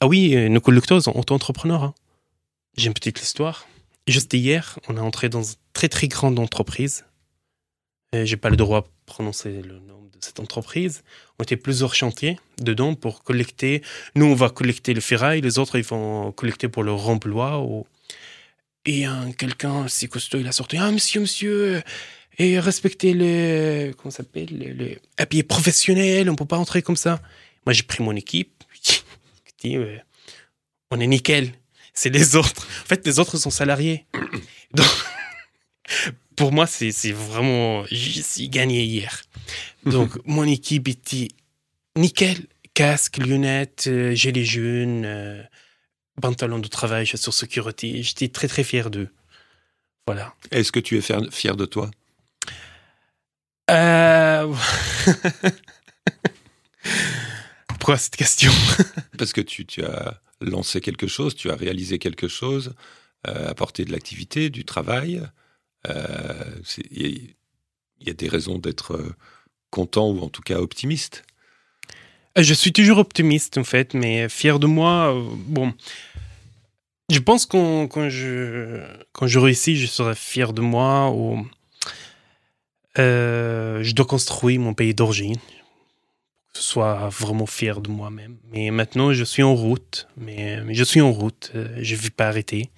Ah 0.00 0.06
oui, 0.06 0.36
euh, 0.36 0.48
nos 0.48 0.60
conducteurs 0.60 1.02
sont 1.02 1.16
auto-entrepreneurs. 1.16 1.82
hein. 1.82 1.94
J'ai 2.76 2.86
une 2.86 2.94
petite 2.94 3.20
histoire. 3.20 3.66
Juste 4.06 4.32
hier, 4.34 4.78
on 4.88 4.96
est 4.96 5.00
entré 5.00 5.28
dans 5.28 5.42
une 5.42 5.56
très 5.72 5.88
très 5.88 6.06
grande 6.06 6.38
entreprise. 6.38 7.04
Euh, 8.14 8.24
J'ai 8.24 8.36
pas 8.36 8.50
le 8.50 8.56
droit 8.56 8.82
de 8.82 8.88
prononcer 9.04 9.62
le 9.62 9.80
nom 9.80 10.00
de 10.04 10.18
cette 10.20 10.38
entreprise. 10.38 11.02
On 11.40 11.42
était 11.42 11.56
plusieurs 11.56 11.96
chantiers 11.96 12.38
dedans 12.62 12.94
pour 12.94 13.24
collecter. 13.24 13.82
Nous, 14.14 14.26
on 14.26 14.36
va 14.36 14.48
collecter 14.48 14.94
le 14.94 15.00
ferraille, 15.00 15.40
les 15.40 15.58
autres, 15.58 15.76
ils 15.76 15.84
vont 15.84 16.30
collecter 16.30 16.68
pour 16.68 16.84
leur 16.84 17.08
emploi. 17.08 17.60
Ou... 17.60 17.84
Et 18.88 19.04
un 19.04 19.32
quelqu'un 19.32 19.86
si 19.86 20.08
costaud, 20.08 20.38
il 20.38 20.48
a 20.48 20.52
sorti 20.52 20.78
Ah, 20.78 20.90
monsieur, 20.90 21.20
monsieur, 21.20 21.82
et 22.38 22.58
respectez 22.58 23.12
les. 23.12 23.92
Comment 23.98 24.10
ça 24.10 24.18
s'appelle 24.18 24.48
les, 24.48 24.72
les 24.72 24.98
habillés 25.18 25.42
professionnels, 25.42 26.30
on 26.30 26.36
peut 26.36 26.46
pas 26.46 26.56
entrer 26.56 26.80
comme 26.80 26.96
ça. 26.96 27.20
Moi, 27.66 27.74
j'ai 27.74 27.82
pris 27.82 28.02
mon 28.02 28.16
équipe. 28.16 28.64
Dis, 29.60 29.76
euh, 29.76 29.98
on 30.90 31.00
est 31.00 31.06
nickel. 31.06 31.52
C'est 31.92 32.08
les 32.08 32.34
autres. 32.34 32.66
En 32.82 32.86
fait, 32.86 33.04
les 33.06 33.18
autres 33.18 33.36
sont 33.36 33.50
salariés. 33.50 34.06
Donc, 34.72 34.86
pour 36.34 36.50
moi, 36.50 36.66
c'est 36.66 37.12
vraiment. 37.12 37.84
J'ai 37.90 38.22
suis 38.22 38.48
gagné 38.48 38.84
hier. 38.84 39.22
Donc, 39.84 40.12
mon 40.24 40.44
équipe 40.44 40.88
était 40.88 41.28
nickel. 41.94 42.38
Casque, 42.72 43.18
lunettes, 43.18 43.84
euh, 43.88 44.14
gilet 44.14 44.44
jaune, 44.44 45.02
euh, 45.04 45.42
pantalon 46.20 46.58
de 46.58 46.68
travail, 46.68 47.06
chaussures 47.06 47.34
sécurité. 47.34 48.02
J'étais 48.02 48.28
très, 48.28 48.48
très 48.48 48.64
fier 48.64 48.90
d'eux. 48.90 49.08
Voilà. 50.06 50.34
Est-ce 50.50 50.72
que 50.72 50.80
tu 50.80 50.96
es 50.98 51.02
fier, 51.30 51.56
de 51.56 51.64
toi? 51.66 51.90
Euh... 53.70 54.52
Pourquoi 57.68 57.96
cette 57.96 58.16
question? 58.16 58.52
Parce 59.18 59.32
que 59.32 59.40
tu, 59.40 59.64
tu 59.66 59.84
as 59.84 60.20
lancé 60.40 60.80
quelque 60.80 61.06
chose, 61.06 61.34
tu 61.34 61.50
as 61.50 61.56
réalisé 61.56 61.98
quelque 61.98 62.28
chose, 62.28 62.74
euh, 63.26 63.48
apporté 63.48 63.84
de 63.84 63.92
l'activité, 63.92 64.50
du 64.50 64.64
travail. 64.64 65.22
Euh, 65.88 66.44
Il 66.90 67.02
y, 67.02 67.06
a- 67.06 67.18
il 68.00 68.06
y 68.06 68.10
a 68.10 68.14
des 68.14 68.28
raisons 68.28 68.58
d'être 68.58 69.14
content 69.70 70.08
ou 70.10 70.20
en 70.20 70.28
tout 70.28 70.42
cas 70.42 70.58
optimiste. 70.58 71.24
Euh, 72.38 72.42
Je 72.42 72.54
suis 72.54 72.72
toujours 72.72 72.98
optimiste 72.98 73.58
en 73.58 73.64
fait, 73.64 73.94
mais 73.94 74.28
fier 74.28 74.58
de 74.58 74.66
moi. 74.66 75.14
euh, 75.14 75.22
Bon, 75.46 75.74
je 77.10 77.18
pense 77.18 77.46
qu'on 77.46 77.88
quand 77.88 78.08
je 78.08 78.82
quand 79.12 79.26
je 79.26 79.38
réussis, 79.38 79.76
je 79.76 79.86
serai 79.86 80.14
fier 80.14 80.52
de 80.52 80.60
moi. 80.62 81.10
Ou 81.10 81.46
Euh, 82.98 83.82
je 83.84 83.94
dois 83.94 84.06
construire 84.06 84.58
mon 84.60 84.74
pays 84.74 84.92
d'origine, 84.94 85.36
que 85.36 86.58
je 86.58 86.62
sois 86.62 87.08
vraiment 87.10 87.46
fier 87.46 87.80
de 87.80 87.90
moi-même. 87.90 88.38
Mais 88.52 88.70
maintenant, 88.72 89.12
je 89.12 89.22
suis 89.24 89.44
en 89.44 89.54
route. 89.54 90.08
Mais, 90.16 90.60
je 90.74 90.84
suis 90.84 91.00
en 91.00 91.12
route. 91.12 91.52
je 91.54 91.94
ne 91.94 92.00
vais 92.00 92.10
pas 92.10 92.26
arrêter. 92.28 92.70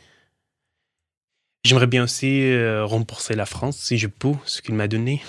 J'aimerais 1.65 1.87
bien 1.87 2.05
aussi 2.05 2.53
rembourser 2.83 3.35
la 3.35 3.47
France 3.47 3.79
si 3.79 3.97
je 3.99 4.09
peux, 4.09 4.35
ce 4.45 4.61
qu'il 4.63 4.75
m'a 4.75 4.89
donné. 4.89 5.23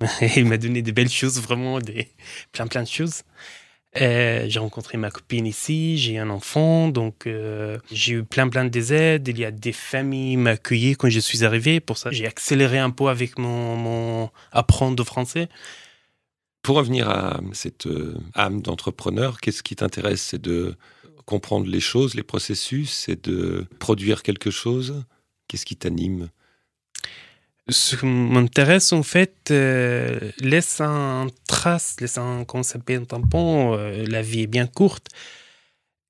Il 0.36 0.46
m'a 0.46 0.58
donné 0.58 0.82
des 0.82 0.92
belles 0.92 1.08
choses, 1.10 1.40
vraiment, 1.40 1.78
des, 1.78 2.08
plein 2.52 2.66
plein 2.66 2.82
de 2.82 2.88
choses. 2.88 3.22
Euh, 4.00 4.46
j'ai 4.48 4.58
rencontré 4.58 4.98
ma 4.98 5.10
copine 5.10 5.46
ici, 5.46 5.98
j'ai 5.98 6.18
un 6.18 6.28
enfant, 6.28 6.88
donc 6.88 7.26
euh, 7.26 7.78
j'ai 7.92 8.14
eu 8.14 8.24
plein 8.24 8.48
plein 8.48 8.64
des 8.64 8.92
aides. 8.92 9.28
Il 9.28 9.38
y 9.38 9.44
a 9.44 9.52
des 9.52 9.72
familles 9.72 10.36
m'accueillaient 10.36 10.96
quand 10.96 11.08
je 11.08 11.20
suis 11.20 11.44
arrivé. 11.44 11.78
Pour 11.80 11.96
ça, 11.96 12.10
j'ai 12.10 12.26
accéléré 12.26 12.78
un 12.78 12.90
peu 12.90 13.08
avec 13.08 13.38
mon, 13.38 13.76
mon 13.76 14.30
apprendre 14.50 14.96
de 14.96 15.04
français. 15.04 15.48
Pour 16.62 16.76
revenir 16.76 17.08
à 17.08 17.40
cette 17.52 17.86
euh, 17.86 18.16
âme 18.34 18.62
d'entrepreneur, 18.62 19.40
qu'est-ce 19.40 19.62
qui 19.62 19.76
t'intéresse? 19.76 20.22
C'est 20.22 20.42
de 20.42 20.74
comprendre 21.24 21.66
les 21.66 21.80
choses, 21.80 22.14
les 22.14 22.22
processus, 22.22 22.90
c'est 22.90 23.28
de 23.28 23.66
produire 23.78 24.22
quelque 24.22 24.50
chose? 24.50 25.04
Qu'est-ce 25.46 25.66
qui 25.66 25.76
t'anime? 25.76 26.30
Ce 27.70 27.96
qui 27.96 28.04
m'intéresse, 28.04 28.92
en 28.92 29.02
fait, 29.02 29.50
euh, 29.50 30.30
laisse 30.38 30.80
un 30.82 31.28
trace, 31.48 31.96
laisse 32.00 32.18
un, 32.18 32.44
comment 32.44 32.62
s'appelle, 32.62 33.06
tampon. 33.06 33.74
euh, 33.78 34.04
la 34.06 34.20
vie 34.20 34.42
est 34.42 34.46
bien 34.46 34.66
courte. 34.66 35.08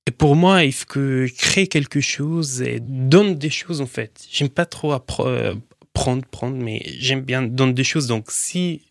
Et 0.07 0.11
pour 0.11 0.35
moi, 0.37 0.65
il 0.65 0.73
faut 0.73 0.87
que 0.87 1.27
quelque 1.67 2.01
chose 2.01 2.61
et 2.61 2.81
donne 2.81 3.37
des 3.37 3.51
choses, 3.51 3.81
en 3.81 3.87
fait. 3.87 4.27
J'aime 4.31 4.49
pas 4.49 4.67
trop 4.67 4.93
appre- 4.93 5.27
euh, 5.27 5.55
prendre, 5.93 6.27
prendre, 6.27 6.57
mais 6.57 6.83
j'aime 6.99 7.23
bien 7.23 7.43
donner 7.43 7.73
des 7.73 7.85
choses. 7.85 8.09
Donc, 8.09 8.31
si 8.31 8.83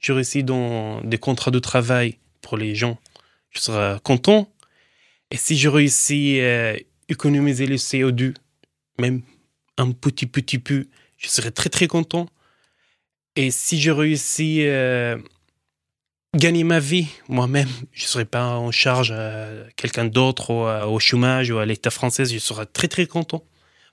je 0.00 0.12
réussis 0.12 0.44
dans 0.44 1.00
des 1.02 1.18
contrats 1.18 1.50
de 1.50 1.58
travail 1.58 2.18
pour 2.40 2.56
les 2.56 2.74
gens, 2.76 2.98
je 3.50 3.60
serai 3.60 3.98
content. 4.02 4.48
Et 5.32 5.36
si 5.36 5.56
je 5.58 5.68
réussis 5.68 6.40
à 6.40 6.74
économiser 7.08 7.66
le 7.66 7.76
CO2, 7.76 8.34
même 8.98 9.22
un 9.76 9.90
petit, 9.90 10.26
petit 10.26 10.58
peu, 10.58 10.86
je 11.22 11.28
serais 11.28 11.50
très, 11.50 11.70
très 11.70 11.86
content. 11.86 12.28
Et 13.36 13.50
si 13.50 13.80
je 13.80 13.90
réussis 13.90 14.66
à 14.66 15.16
gagner 16.36 16.64
ma 16.64 16.80
vie 16.80 17.06
moi-même. 17.28 17.68
Je 17.92 18.04
ne 18.04 18.08
serais 18.08 18.24
pas 18.24 18.56
en 18.56 18.70
charge 18.70 19.12
à 19.12 19.48
quelqu'un 19.76 20.04
d'autre 20.06 20.50
ou 20.50 20.64
à- 20.64 20.88
au 20.88 20.98
chômage 20.98 21.50
ou 21.50 21.58
à 21.58 21.66
l'État 21.66 21.90
français. 21.90 22.24
Je 22.24 22.38
serais 22.38 22.66
très 22.66 22.88
très 22.88 23.06
content. 23.06 23.44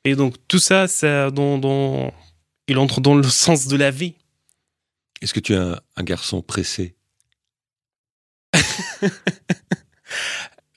Et 0.05 0.15
donc 0.15 0.35
tout 0.47 0.59
ça, 0.59 0.87
ça 0.87 1.31
dans, 1.31 1.57
dans- 1.57 2.13
il 2.67 2.77
entre 2.77 3.01
dans 3.01 3.15
le 3.15 3.23
sens 3.29 3.67
de 3.67 3.75
la 3.77 3.91
vie. 3.91 4.15
Est-ce 5.21 5.33
que 5.33 5.39
tu 5.41 5.53
es 5.53 5.57
un, 5.57 5.79
un 5.97 6.03
garçon 6.03 6.41
pressé? 6.41 6.95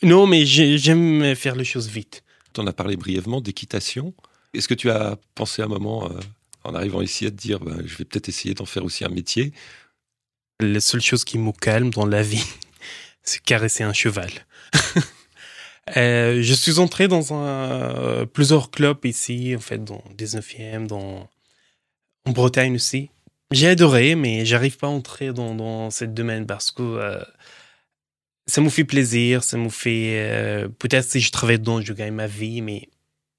Non, 0.02 0.26
mais 0.26 0.44
j'ai- 0.44 0.78
j'aime 0.78 1.34
faire 1.36 1.54
les 1.54 1.64
choses 1.64 1.86
vite. 1.88 2.24
Tu 2.54 2.60
en 2.60 2.66
as 2.66 2.72
parlé 2.72 2.96
brièvement 2.96 3.40
d'équitation. 3.40 4.14
Est-ce 4.52 4.66
que 4.66 4.74
tu 4.74 4.90
as 4.90 5.16
pensé 5.36 5.62
un 5.62 5.68
moment, 5.68 6.10
euh, 6.10 6.18
en 6.64 6.74
arrivant 6.74 7.00
ici, 7.02 7.26
à 7.26 7.30
te 7.30 7.36
dire 7.36 7.60
ben, 7.60 7.82
je 7.84 7.96
vais 7.96 8.04
peut-être 8.04 8.28
essayer 8.28 8.54
d'en 8.54 8.64
faire 8.66 8.84
aussi 8.84 9.04
un 9.04 9.08
métier 9.08 9.52
La 10.60 10.80
seule 10.80 11.00
chose 11.00 11.24
qui 11.24 11.38
me 11.38 11.52
calme 11.52 11.90
dans 11.90 12.06
la 12.06 12.22
vie, 12.22 12.44
c'est 13.22 13.42
caresser 13.42 13.84
un 13.84 13.92
cheval. 13.92 14.30
Euh, 15.96 16.42
je 16.42 16.54
suis 16.54 16.78
entré 16.78 17.08
dans 17.08 17.22
euh, 17.32 18.24
plusieurs 18.24 18.70
clubs 18.70 19.04
ici, 19.04 19.54
en 19.56 19.60
fait, 19.60 19.82
dans 19.82 20.02
19e, 20.16 20.86
dans, 20.86 21.28
en 22.24 22.30
Bretagne 22.30 22.76
aussi. 22.76 23.10
J'ai 23.50 23.68
adoré, 23.68 24.14
mais 24.14 24.46
j'arrive 24.46 24.76
pas 24.78 24.86
à 24.86 24.90
entrer 24.90 25.32
dans, 25.32 25.54
dans 25.54 25.90
ce 25.90 26.04
domaine 26.04 26.46
parce 26.46 26.70
que 26.70 26.82
euh, 26.82 27.22
ça 28.46 28.60
me 28.60 28.68
fait 28.68 28.84
plaisir, 28.84 29.42
ça 29.42 29.56
me 29.58 29.68
fait... 29.68 30.68
Peut-être 30.78 31.04
si 31.04 31.20
je 31.20 31.32
travaille 31.32 31.58
dedans, 31.58 31.80
je 31.80 31.92
gagne 31.92 32.14
ma 32.14 32.28
vie, 32.28 32.62
mais, 32.62 32.88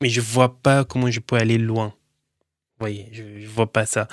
mais 0.01 0.09
je 0.09 0.21
vois 0.21 0.61
pas 0.61 0.83
comment 0.83 1.09
je 1.09 1.21
peux 1.21 1.37
aller 1.37 1.57
loin. 1.57 1.95
Voyez, 2.83 3.07
je, 3.13 3.23
je 3.39 3.47
vois 3.47 3.71
pas 3.71 3.85
ça. 3.85 4.09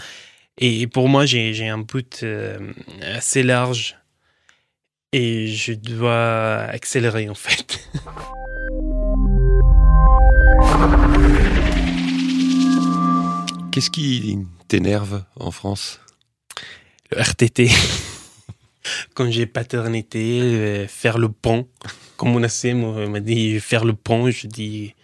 Et 0.57 0.87
pour 0.87 1.09
moi, 1.09 1.27
j'ai 1.27 1.69
un 1.69 1.79
but 1.79 2.21
euh, 2.23 2.73
assez 3.03 3.43
large 3.43 3.97
et 5.13 5.49
je 5.49 5.73
dois 5.73 6.67
accélérer 6.71 7.29
en 7.29 7.35
fait. 7.35 7.91
Qu'est-ce 13.73 13.91
qui 13.91 14.39
t'énerve 14.69 15.25
en 15.35 15.51
France? 15.51 15.99
Le 17.11 17.21
RTT. 17.21 17.71
Quand 19.15 19.29
j'ai 19.33 19.47
paternité, 19.47 20.43
euh, 20.43 20.87
faire 20.87 21.19
le 21.19 21.29
pont. 21.29 21.67
Comme 22.17 22.31
mon 22.31 22.45
AC 22.45 22.67
m'a 22.67 23.19
dit 23.19 23.59
faire 23.59 23.85
le 23.85 23.95
pont, 23.95 24.31
je 24.31 24.47
dis 24.47 24.95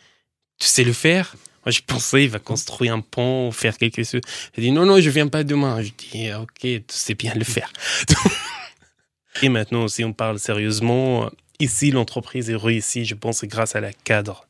tu 0.61 0.69
sais 0.69 0.85
le 0.85 0.93
faire? 0.93 1.35
Moi, 1.67 1.73
je 1.73 1.81
pensais 1.85 2.23
il 2.23 2.31
va 2.31 2.39
construire 2.39 2.95
un 2.95 3.01
pont, 3.01 3.51
faire 3.51 3.77
quelque 3.77 4.05
chose. 4.05 4.21
Il 4.57 4.63
dit 4.63 4.71
non, 4.71 4.87
non, 4.87 5.01
je 5.01 5.11
viens 5.11 5.27
pas 5.27 5.43
demain. 5.43 5.83
Je 5.83 5.91
dis 5.99 6.33
ok, 6.33 6.61
tu 6.61 6.83
sais 6.89 7.15
bien 7.15 7.35
le 7.35 7.45
faire. 7.45 7.73
Et 9.43 9.49
maintenant, 9.49 9.89
si 9.89 10.05
on 10.05 10.13
parle 10.13 10.39
sérieusement, 10.39 11.29
ici, 11.59 11.91
l'entreprise 11.91 12.49
est 12.51 12.57
réussie, 12.57 13.05
je 13.05 13.17
pense, 13.17 13.45
grâce 13.45 13.75
à 13.75 13.81
la 13.81 13.93
cadre. 13.93 14.47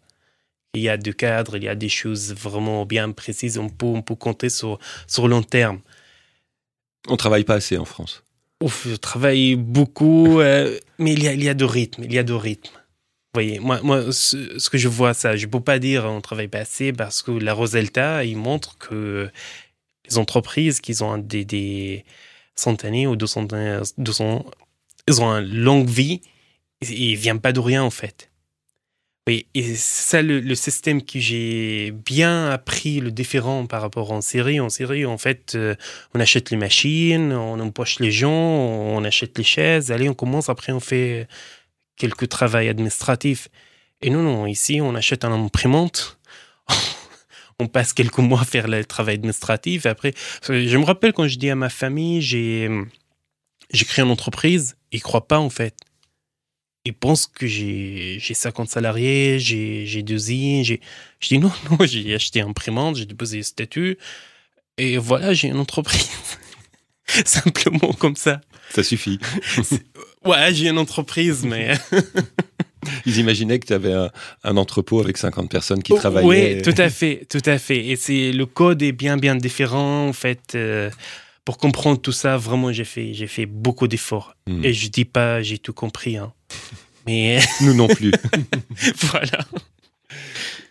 Il 0.75 0.83
y 0.83 0.91
a 0.91 0.99
deux 0.99 1.15
cadres, 1.15 1.57
il 1.57 1.65
y 1.65 1.69
a 1.69 1.75
des 1.75 1.89
choses 1.89 2.35
vraiment 2.35 2.85
bien 2.85 3.11
précises. 3.13 3.57
On 3.57 3.71
peut, 3.71 3.87
on 3.87 4.03
peut 4.03 4.15
compter 4.15 4.51
sur, 4.51 4.79
sur 5.07 5.27
long 5.27 5.43
terme. 5.43 5.81
On 7.09 7.17
travaille 7.17 7.45
pas 7.45 7.55
assez 7.55 7.79
en 7.79 7.87
France. 7.87 8.23
Ouf, 8.63 8.87
je 8.89 8.97
travaille 8.97 9.57
beaucoup, 9.57 10.41
euh, 10.41 10.79
mais 10.99 11.15
il 11.15 11.23
y, 11.23 11.29
a, 11.29 11.33
il 11.33 11.43
y 11.43 11.49
a 11.49 11.55
de 11.55 11.65
rythme, 11.65 12.05
il 12.05 12.13
y 12.13 12.19
a 12.19 12.23
de 12.23 12.33
rythme. 12.33 12.73
Voyez, 13.37 13.59
moi, 13.59 13.81
moi 13.83 14.13
ce, 14.13 14.71
que 14.71 14.79
je 14.79 14.89
vois, 14.89 15.13
ça, 15.13 15.37
je 15.37 15.47
peux 15.47 15.61
pas 15.61 15.79
dire 15.79 16.07
on 16.07 16.23
travaille 16.23 16.49
pas 16.49 16.61
assez 16.61 16.91
parce 16.91 17.21
que 17.21 17.33
la 17.33 17.53
Roselta, 17.53 18.25
il 18.25 18.39
montre 18.39 18.79
que 18.79 19.29
les 20.09 20.17
entreprises 20.17 20.81
qui 20.81 21.03
ont 21.03 21.19
des, 21.19 21.45
des 21.45 22.07
centaines 22.55 23.07
ou 23.07 23.15
200, 23.15 23.49
200, 23.99 24.47
ils 25.07 25.21
ont 25.21 25.33
une 25.33 25.55
longue 25.55 25.87
vie, 25.87 26.23
ils 26.81 27.13
ne 27.13 27.17
viennent 27.19 27.41
pas 27.41 27.53
de 27.53 27.61
rien 27.61 27.83
en 27.83 27.91
fait. 27.91 28.31
Oui, 29.29 29.47
et 29.53 29.75
ça 29.75 30.23
le, 30.23 30.41
le 30.41 30.55
système 30.55 31.03
que 31.03 31.19
j'ai 31.19 31.91
bien 31.91 32.49
appris, 32.49 33.01
le 33.01 33.11
différent 33.11 33.67
par 33.67 33.83
rapport 33.83 34.13
en 34.13 34.23
série. 34.23 34.61
En 34.61 34.71
série, 34.71 35.05
en 35.05 35.19
fait, 35.19 35.57
euh, 35.57 35.75
on 36.15 36.21
achète 36.21 36.51
les 36.51 36.57
machines, 36.57 37.35
on 37.35 37.61
empoche 37.61 38.01
les 38.01 38.13
gens, 38.13 38.31
on 38.31 39.05
achète 39.05 39.37
les 39.37 39.45
chaises, 39.45 39.93
allez, 39.93 40.09
on 40.09 40.15
commence, 40.15 40.49
après 40.49 40.73
on 40.73 40.81
fait 40.81 41.29
quelques 41.97 42.29
travaux 42.29 42.59
administratifs. 42.59 43.49
Et 44.03 44.11
non, 44.11 44.23
non, 44.23 44.47
ici, 44.47 44.81
on 44.81 44.95
achète 44.95 45.25
un 45.25 45.33
imprimante, 45.33 46.19
on 47.61 47.67
passe 47.67 47.93
quelques 47.93 48.19
mois 48.19 48.43
à 48.43 48.45
faire 48.45 48.69
le 48.69 48.85
travail 48.85 49.15
administratif. 49.15 49.87
Après, 49.87 50.13
je 50.49 50.77
me 50.77 50.85
rappelle 50.85 51.13
quand 51.13 51.29
je 51.29 51.39
dis 51.39 51.51
à 51.51 51.57
ma 51.57 51.71
famille, 51.71 52.21
j'ai 52.23 52.71
j'ai 53.73 53.85
créé 53.85 54.05
une 54.05 54.13
entreprise, 54.13 54.77
ils 54.93 55.03
croient 55.03 55.27
pas 55.27 55.41
en 55.41 55.51
fait 55.51 55.75
ils 56.87 56.95
pensent 56.95 57.27
que 57.27 57.47
j'ai 57.47 58.21
50 58.21 58.71
salariés, 58.71 59.39
j'ai 59.41 60.03
deux 60.03 60.15
usines. 60.15 60.65
Je 60.65 60.79
dis 61.29 61.39
non, 61.39 61.53
non, 61.71 61.79
j'ai 61.85 62.15
acheté 62.15 62.41
une 62.41 62.51
imprimante, 62.51 62.97
j'ai 62.97 63.07
déposé 63.07 63.39
le 63.39 63.43
statut. 63.43 63.99
Et 64.79 64.97
voilà, 64.97 65.35
j'ai 65.35 65.49
une 65.49 65.59
entreprise. 65.59 66.39
Simplement 67.25 67.93
comme 67.93 68.17
ça. 68.17 68.41
Ça 68.71 68.83
suffit. 68.83 69.19
Ouais, 70.27 70.53
j'ai 70.53 70.69
une 70.69 70.79
entreprise, 70.79 71.45
mais. 71.45 71.75
Ils 73.05 73.19
imaginaient 73.19 73.59
que 73.59 73.67
tu 73.67 73.73
avais 73.73 73.93
un, 73.93 74.11
un, 74.45 74.57
entrepôt 74.57 75.01
avec 75.01 75.17
50 75.17 75.51
personnes 75.51 75.83
qui 75.83 75.95
travaillaient. 75.95 76.57
Oui, 76.57 76.63
tout 76.63 76.75
à 76.81 76.89
fait, 76.89 77.27
tout 77.29 77.43
à 77.45 77.59
fait. 77.59 77.87
Et 77.87 77.97
c'est 77.97 78.33
le 78.33 78.47
code 78.47 78.83
est 78.83 78.93
bien, 78.93 79.17
bien 79.17 79.35
différent, 79.35 80.09
en 80.09 80.13
fait. 80.13 80.55
Euh, 80.55 80.91
pour 81.45 81.59
comprendre 81.59 82.01
tout 82.01 82.13
ça, 82.13 82.37
vraiment, 82.37 82.73
j'ai 82.73 82.85
fait, 82.85 83.15
j'ai 83.15 83.27
fait 83.27 83.47
beaucoup 83.47 83.89
d'efforts. 83.89 84.37
Hmm. 84.47 84.61
Mm. 84.61 84.65
Et 84.65 84.73
je 84.73 84.89
dis 84.89 85.05
pas, 85.05 85.43
j'ai 85.43 85.59
tout 85.59 85.73
compris, 85.73 86.17
hein. 86.17 86.33
Mais. 87.07 87.41
Nous 87.61 87.75
non 87.75 87.89
plus. 87.89 88.13
voilà. 88.97 89.47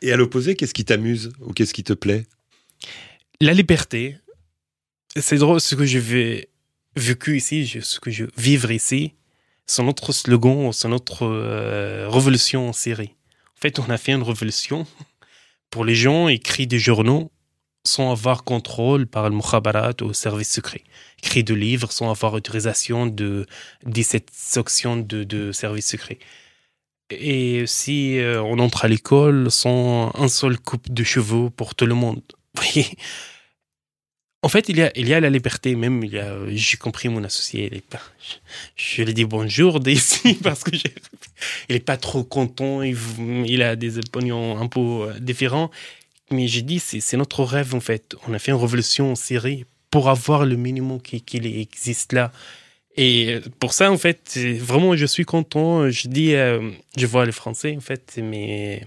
Et 0.02 0.12
à 0.12 0.18
l'opposé, 0.18 0.56
qu'est-ce 0.56 0.74
qui 0.74 0.86
t'amuse 0.86 1.32
ou 1.40 1.54
qu'est-ce 1.54 1.74
qui 1.74 1.84
te 1.84 1.94
plaît? 1.94 2.26
La 3.42 3.54
liberté. 3.54 4.18
C'est 5.18 5.38
drôle, 5.38 5.62
ce 5.62 5.76
que 5.76 5.86
j'ai 5.86 6.50
vécu 6.98 7.38
ici, 7.38 7.80
ce 7.82 8.02
que 8.02 8.12
je 8.12 8.26
vivre 8.38 8.72
ici, 8.72 9.14
c'est 9.66 9.84
notre 9.84 10.12
slogan, 10.12 10.72
c'est 10.72 10.88
notre 10.88 11.26
euh, 11.26 12.08
révolution 12.10 12.70
en 12.70 12.74
série. 12.74 13.16
En 13.58 13.62
fait, 13.62 13.80
on 13.80 13.90
a 13.90 13.98
fait 13.98 14.12
une 14.12 14.24
révolution 14.24 14.86
pour 15.70 15.86
les 15.86 15.96
gens 15.96 16.28
écrits 16.28 16.68
des 16.68 16.80
journaux 16.80 17.32
sans 17.84 18.12
avoir 18.12 18.44
contrôle 18.44 19.06
par 19.06 19.30
le 19.30 19.36
mukhabarat 19.36 19.94
ou 20.02 20.14
service 20.14 20.52
secret. 20.52 20.82
Écrit 21.24 21.44
des 21.44 21.56
livres 21.56 21.92
sans 21.92 22.10
avoir 22.10 22.34
autorisation 22.34 23.06
de 23.06 23.46
17 23.86 24.30
sections 24.32 24.98
de, 24.98 25.24
de 25.24 25.52
service 25.52 25.88
secret. 25.88 26.18
Et 27.12 27.68
si 27.68 28.18
euh, 28.18 28.42
on 28.42 28.58
entre 28.58 28.86
à 28.86 28.88
l'école 28.88 29.52
sans 29.52 30.12
un 30.16 30.28
seul 30.28 30.58
coupe 30.60 30.92
de 30.92 31.04
cheveux 31.04 31.50
pour 31.52 31.76
tout 31.76 31.86
le 31.86 31.94
monde. 31.94 32.22
Vous 32.56 32.64
voyez? 32.64 32.88
En 34.46 34.48
fait, 34.48 34.70
il 34.70 34.78
y, 34.78 34.84
a, 34.84 34.92
il 34.96 35.08
y 35.08 35.14
a 35.16 35.20
la 35.20 35.32
liberté, 35.32 35.76
même, 35.76 36.04
il 36.04 36.14
y 36.14 36.20
a, 36.20 36.38
j'ai 36.50 36.78
compris 36.78 37.10
mon 37.10 37.24
associé, 37.24 37.82
je, 37.90 38.36
je 38.76 39.02
lui 39.02 39.16
dis 39.16 39.26
bonjour 39.26 39.80
d'ici 39.80 40.36
parce 40.44 40.64
que 40.64 40.76
j'ai, 40.78 40.94
il 41.68 41.76
est 41.76 41.80
pas 41.80 41.98
trop 41.98 42.24
content, 42.24 42.84
il, 42.84 43.64
a 43.64 43.76
des 43.76 43.98
opinions 43.98 44.60
un 44.60 44.68
peu 44.68 45.12
différents. 45.20 45.72
Mais 46.30 46.48
j'ai 46.48 46.62
dit, 46.62 46.78
c'est, 46.78 47.00
c'est 47.00 47.18
notre 47.18 47.44
rêve, 47.44 47.74
en 47.74 47.80
fait. 47.80 48.16
On 48.28 48.36
a 48.36 48.40
fait 48.40 48.52
une 48.52 48.60
révolution 48.60 49.14
en 49.14 49.16
Syrie 49.16 49.66
pour 49.90 50.10
avoir 50.10 50.46
le 50.46 50.58
minimum 50.58 51.02
qui, 51.02 51.24
existe 51.60 52.14
là. 52.14 52.32
Et 52.98 53.40
pour 53.60 53.74
ça, 53.74 53.92
en 53.92 53.98
fait, 53.98 54.38
vraiment, 54.60 54.96
je 54.96 55.08
suis 55.08 55.26
content. 55.26 55.90
Je 55.90 56.08
dis, 56.08 56.36
euh, 56.36 56.70
je 56.96 57.08
vois 57.08 57.26
les 57.26 57.32
Français, 57.32 57.74
en 57.76 57.82
fait, 57.82 58.20
mais 58.22 58.84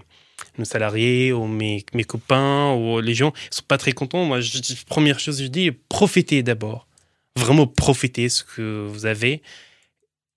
nos 0.59 0.65
salariés 0.65 1.33
ou 1.33 1.47
mes, 1.47 1.85
mes 1.93 2.03
copains 2.03 2.73
ou 2.73 2.99
les 2.99 3.15
gens 3.15 3.33
ils 3.51 3.55
sont 3.55 3.63
pas 3.67 3.77
très 3.77 3.93
contents. 3.93 4.25
Moi, 4.25 4.41
je, 4.41 4.59
première 4.85 5.19
chose, 5.19 5.41
je 5.41 5.47
dis 5.47 5.71
profitez 5.71 6.43
d'abord. 6.43 6.87
Vraiment 7.35 7.67
profitez 7.67 8.29
ce 8.29 8.43
que 8.43 8.85
vous 8.87 9.05
avez. 9.05 9.41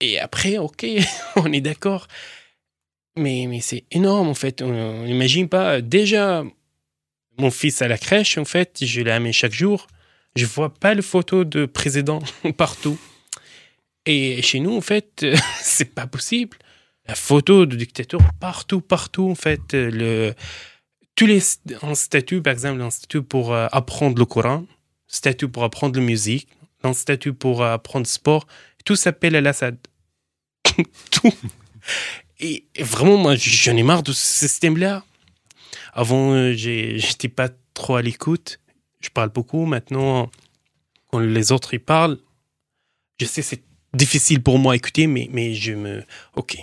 Et 0.01 0.19
après, 0.19 0.59
ok, 0.59 0.87
on 1.37 1.53
est 1.53 1.61
d'accord. 1.61 2.09
Mais, 3.17 3.47
mais 3.49 3.61
c'est 3.61 3.85
énorme, 3.91 4.29
en 4.29 4.35
fait. 4.35 4.63
On 4.63 5.05
n'imagine 5.05 5.49
pas. 5.49 5.81
Déjà, 5.81 6.45
mon 7.39 7.51
fils 7.51 7.83
à 7.83 7.89
la 7.89 7.99
crèche, 7.99 8.39
en 8.39 8.45
fait, 8.45 8.79
je 8.83 9.01
l'ai 9.01 9.11
amené 9.11 9.33
chaque 9.33 9.53
jour. 9.53 9.87
Je 10.35 10.47
vois 10.47 10.73
pas 10.73 10.95
le 10.95 11.03
photo 11.03 11.45
de 11.45 11.67
président 11.67 12.21
partout. 12.57 12.99
Et 14.07 14.43
chez 14.43 14.61
nous, 14.61 14.77
en 14.77 14.81
fait, 14.81 15.27
c'est 15.61 15.95
pas 15.95 16.07
possible 16.07 16.57
la 17.07 17.15
photo 17.15 17.67
de 17.67 17.77
dictateur 17.77 18.21
partout, 18.41 18.81
partout, 18.81 19.29
en 19.31 19.35
fait. 19.35 19.73
Le, 19.73 20.35
tous 21.15 21.27
les 21.27 21.41
par 22.41 22.53
exemple, 22.53 22.81
un 22.81 22.91
statut 22.91 23.23
pour 23.23 23.53
euh, 23.53 23.67
apprendre 23.73 24.19
le 24.19 24.25
Coran, 24.25 24.65
statut 25.07 25.49
pour 25.49 25.65
apprendre 25.65 25.99
la 25.99 26.05
musique, 26.05 26.49
un 26.83 26.93
statut 26.93 27.33
pour 27.33 27.63
euh, 27.63 27.75
apprendre 27.75 28.07
le 28.07 28.11
sport, 28.11 28.47
tout 28.85 28.97
s'appelle 28.97 29.37
Al-Assad. 29.37 29.77
tout. 31.11 31.33
Et, 32.41 32.65
et, 32.75 32.83
vraiment, 32.83 33.19
moi, 33.19 33.35
j'en 33.37 33.77
ai 33.77 33.83
marre 33.83 34.03
de 34.03 34.13
ce 34.13 34.47
système-là. 34.47 35.05
Avant, 35.93 36.33
euh, 36.33 36.55
j'étais 36.55 37.29
pas 37.29 37.51
trop 37.75 37.97
à 37.97 38.03
l'écoute. 38.03 38.59
Je 39.01 39.11
parle 39.11 39.29
beaucoup. 39.31 39.67
Maintenant, 39.67 40.31
quand 41.11 41.19
les 41.19 41.53
autres 41.53 41.75
y 41.75 41.79
parlent, 41.79 42.19
je 43.21 43.27
sais 43.27 43.43
c'est 43.43 43.63
difficile 43.93 44.43
pour 44.43 44.59
moi 44.59 44.73
à 44.73 44.77
écouter, 44.77 45.07
mais, 45.07 45.29
mais 45.31 45.55
je 45.55 45.73
me. 45.73 46.05
Ok. 46.35 46.57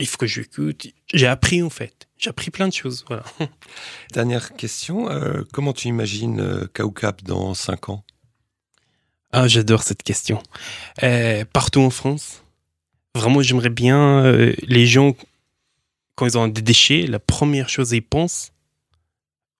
Il 0.00 0.06
faut 0.06 0.16
que 0.16 0.26
j'écoute. 0.26 0.86
J'ai 1.12 1.26
appris, 1.26 1.62
en 1.62 1.70
fait. 1.70 2.08
J'ai 2.18 2.30
appris 2.30 2.50
plein 2.50 2.68
de 2.68 2.72
choses. 2.72 3.04
Voilà. 3.08 3.24
Dernière 4.12 4.54
question. 4.54 5.10
euh, 5.10 5.42
comment 5.52 5.72
tu 5.72 5.88
imagines 5.88 6.40
euh, 6.40 6.66
Kaukap 6.72 7.22
dans 7.22 7.54
5 7.54 7.88
ans? 7.90 8.04
Ah, 9.32 9.46
j'adore 9.46 9.82
cette 9.82 10.02
question. 10.02 10.42
Euh, 11.02 11.44
partout 11.52 11.80
en 11.80 11.90
France, 11.90 12.42
vraiment, 13.14 13.42
j'aimerais 13.42 13.68
bien 13.70 14.24
euh, 14.24 14.54
les 14.62 14.86
gens, 14.86 15.14
quand 16.14 16.26
ils 16.26 16.38
ont 16.38 16.48
des 16.48 16.62
déchets, 16.62 17.06
la 17.06 17.18
première 17.18 17.68
chose 17.68 17.92
ils 17.92 18.00
pensent, 18.00 18.52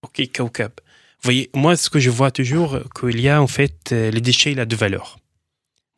ok, 0.03 0.23
Kaukab. 0.33 0.73
Vous 1.21 1.25
voyez, 1.25 1.51
moi, 1.55 1.77
ce 1.77 1.91
que 1.91 1.99
je 1.99 2.11
vois 2.11 2.31
toujours, 2.31 2.79
qu'il 2.99 3.21
y 3.21 3.29
a 3.29 3.43
en 3.43 3.47
fait, 3.49 3.91
les 3.91 4.21
déchets, 4.21 4.53
il 4.53 4.61
a 4.61 4.67
de 4.67 4.77
valeur. 4.77 5.19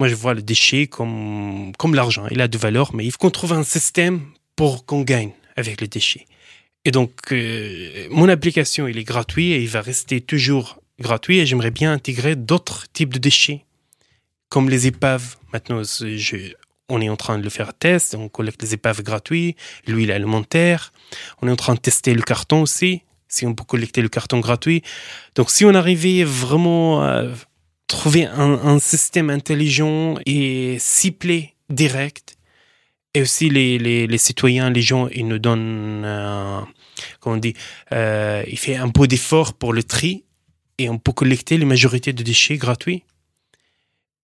Moi, 0.01 0.09
je 0.09 0.15
vois 0.15 0.33
le 0.33 0.41
déchet 0.41 0.87
comme, 0.87 1.73
comme 1.79 1.95
l'argent, 1.95 2.27
il 2.31 2.41
a 2.41 2.49
de 2.49 2.57
valeur, 2.57 2.95
mais 2.95 3.05
il 3.05 3.13
faut 3.13 3.19
qu'on 3.19 3.31
trouve 3.31 3.53
un 3.53 3.63
système 3.63 4.23
pour 4.57 4.87
qu'on 4.87 5.03
gagne 5.03 5.33
avec 5.57 5.83
les 5.83 5.89
déchets. 5.89 6.25
Et 6.87 6.91
donc, 6.91 7.13
euh, 7.33 8.09
mon 8.11 8.31
application, 8.31 8.89
il 8.89 8.97
est 8.97 9.05
gratuit 9.05 9.53
et 9.53 9.61
il 9.61 9.69
va 9.69 9.83
rester 9.83 10.23
toujours 10.23 10.81
gratuit 10.99 11.39
et 11.41 11.45
j'aimerais 11.45 11.71
bien 11.71 11.93
intégrer 11.93 12.35
d'autres 12.35 12.91
types 12.91 13.13
de 13.13 13.19
déchets, 13.19 13.67
comme 14.49 14.71
les 14.71 14.87
épaves. 14.87 15.37
Maintenant, 15.53 15.83
on 16.89 17.01
est 17.03 17.11
en 17.11 17.17
train 17.17 17.37
de 17.37 17.45
le 17.45 17.51
faire 17.51 17.69
à 17.69 17.75
test, 17.75 18.15
on 18.15 18.31
collecte 18.31 18.63
les 18.63 18.73
épaves 18.73 19.03
gratuites, 19.03 19.59
l'huile 19.87 20.13
alimentaire, 20.13 20.95
on 21.43 21.49
est 21.49 21.53
en 21.53 21.57
train 21.57 21.75
de 21.75 21.81
tester 21.81 22.15
le 22.15 22.23
carton 22.23 22.63
aussi, 22.63 23.03
si 23.29 23.45
on 23.45 23.55
peut 23.55 23.65
collecter 23.65 24.01
le 24.01 24.09
carton 24.09 24.41
gratuit. 24.41 24.83
Donc, 25.35 25.51
si 25.51 25.67
on 25.67 25.75
arrivait 25.75 26.25
vraiment 26.25 27.03
à 27.03 27.25
trouver 27.91 28.25
un, 28.25 28.79
système 28.79 29.31
intelligent 29.31 30.15
et 30.25 30.77
ciblé, 30.79 31.55
direct, 31.69 32.37
et 33.15 33.23
aussi 33.23 33.51
les, 33.51 33.79
les, 33.79 34.19
citoyens, 34.19 34.71
les 34.71 34.81
gens, 34.81 35.09
ils 35.09 35.27
nous 35.27 35.41
donnent, 35.41 36.05
euh, 36.05 36.61
comment 37.19 37.37
on 37.37 37.39
dit, 37.39 37.55
euh, 37.93 38.45
fait 38.55 38.77
un 38.77 38.91
peu 38.91 39.09
d'effort 39.09 39.55
pour 39.55 39.73
le 39.73 39.83
tri 39.83 40.25
et 40.79 40.89
on 40.89 40.99
peut 40.99 41.13
collecter 41.13 41.59
les 41.59 41.65
majorités 41.65 42.13
de 42.13 42.23
déchets 42.23 42.57
gratuits. 42.57 43.03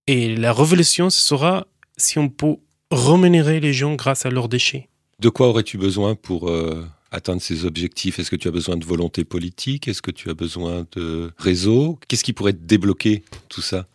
Et 0.07 0.37
la 0.37 0.53
révolution, 0.53 1.11
ce 1.11 1.21
sera 1.21 1.67
si 1.97 2.21
on 2.21 2.29
peut 2.29 2.57
rémunérer 2.93 3.59
les 3.59 3.73
gens 3.73 3.97
grâce 3.97 4.25
à 4.27 4.31
leurs 4.31 4.49
déchets. 4.49 4.89
De 5.19 5.29
quoi 5.29 5.49
aurais-tu 5.49 5.77
besoin 5.77 6.15
pour 6.15 6.49
euh, 6.49 6.87
atteindre 7.17 7.43
ces 7.43 7.65
objectifs? 7.65 8.19
Est-ce 8.19 8.31
que 8.31 8.37
tu 8.37 8.49
as 8.49 8.53
besoin 8.53 8.77
de 8.77 8.85
volonté 8.85 9.25
politique? 9.25 9.89
Est-ce 9.89 10.03
que 10.03 10.11
tu 10.11 10.31
as 10.31 10.35
besoin 10.35 10.87
de 10.93 11.33
réseau? 11.39 11.99
Qu'est-ce 12.07 12.23
qui 12.25 12.33
pourrait 12.33 12.53
débloquer 12.53 13.25
tout 13.49 13.63
ça? 13.63 13.87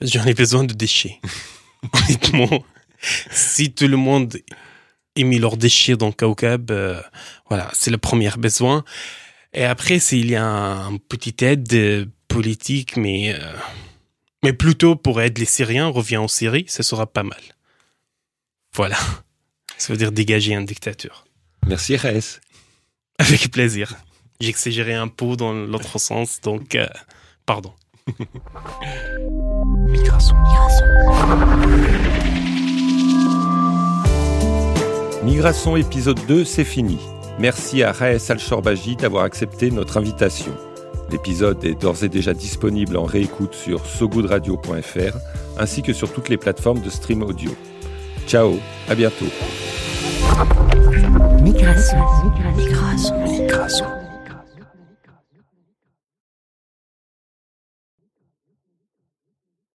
J'en 0.00 0.24
ai 0.24 0.34
besoin 0.34 0.64
de 0.64 0.74
déchets. 0.74 1.20
Honnêtement, 1.92 2.64
si 3.30 3.72
tout 3.72 3.86
le 3.86 3.96
monde 3.96 4.36
ait 5.16 5.24
mis 5.24 5.38
leurs 5.38 5.56
déchets 5.56 5.96
dans 5.96 6.12
Kaukab, 6.12 6.70
euh, 6.70 7.00
voilà, 7.48 7.70
c'est 7.74 7.90
le 7.90 7.98
premier 7.98 8.30
besoin. 8.36 8.84
Et 9.52 9.64
après, 9.64 9.98
s'il 10.00 10.30
y 10.30 10.36
a 10.36 10.44
un 10.44 10.96
petit 10.96 11.44
aide 11.44 12.10
politique, 12.26 12.96
mais, 12.96 13.34
euh, 13.34 13.52
mais 14.42 14.52
plutôt 14.52 14.96
pour 14.96 15.20
aider 15.20 15.42
les 15.42 15.46
Syriens, 15.46 15.88
revient 15.88 16.16
en 16.16 16.28
Syrie, 16.28 16.64
ce 16.68 16.82
sera 16.82 17.06
pas 17.06 17.22
mal. 17.22 17.40
Voilà. 18.74 18.98
Ça 19.78 19.92
veut 19.92 19.96
dire 19.96 20.12
dégager 20.12 20.54
un 20.54 20.62
dictateur. 20.62 21.24
Merci 21.66 21.96
RS. 21.96 22.40
Avec 23.18 23.50
plaisir. 23.50 23.94
J'ai 24.40 24.48
exagéré 24.48 24.94
un 24.94 25.08
peu 25.08 25.36
dans 25.36 25.52
l'autre 25.52 25.98
sens, 25.98 26.40
donc 26.40 26.74
euh, 26.74 26.86
pardon. 27.46 27.72
Migration. 29.88 30.36
Migration 35.22 35.76
épisode 35.76 36.20
2, 36.26 36.44
c'est 36.44 36.64
fini. 36.64 36.98
Merci 37.38 37.82
à 37.82 37.92
Raes 37.92 38.30
Al-Shorbaji 38.30 38.96
d'avoir 38.96 39.24
accepté 39.24 39.70
notre 39.70 39.96
invitation. 39.96 40.54
L'épisode 41.10 41.64
est 41.64 41.80
d'ores 41.80 42.02
et 42.02 42.08
déjà 42.08 42.34
disponible 42.34 42.96
en 42.96 43.04
réécoute 43.04 43.54
sur 43.54 43.86
sogoodradio.fr 43.86 45.16
ainsi 45.58 45.82
que 45.82 45.92
sur 45.92 46.12
toutes 46.12 46.28
les 46.28 46.36
plateformes 46.36 46.80
de 46.80 46.90
stream 46.90 47.22
audio. 47.22 47.54
Ciao, 48.26 48.58
à 48.88 48.94
bientôt. 48.94 49.26
Migration. 50.34 52.00
Migration. 52.56 53.20
Migration. 53.20 54.03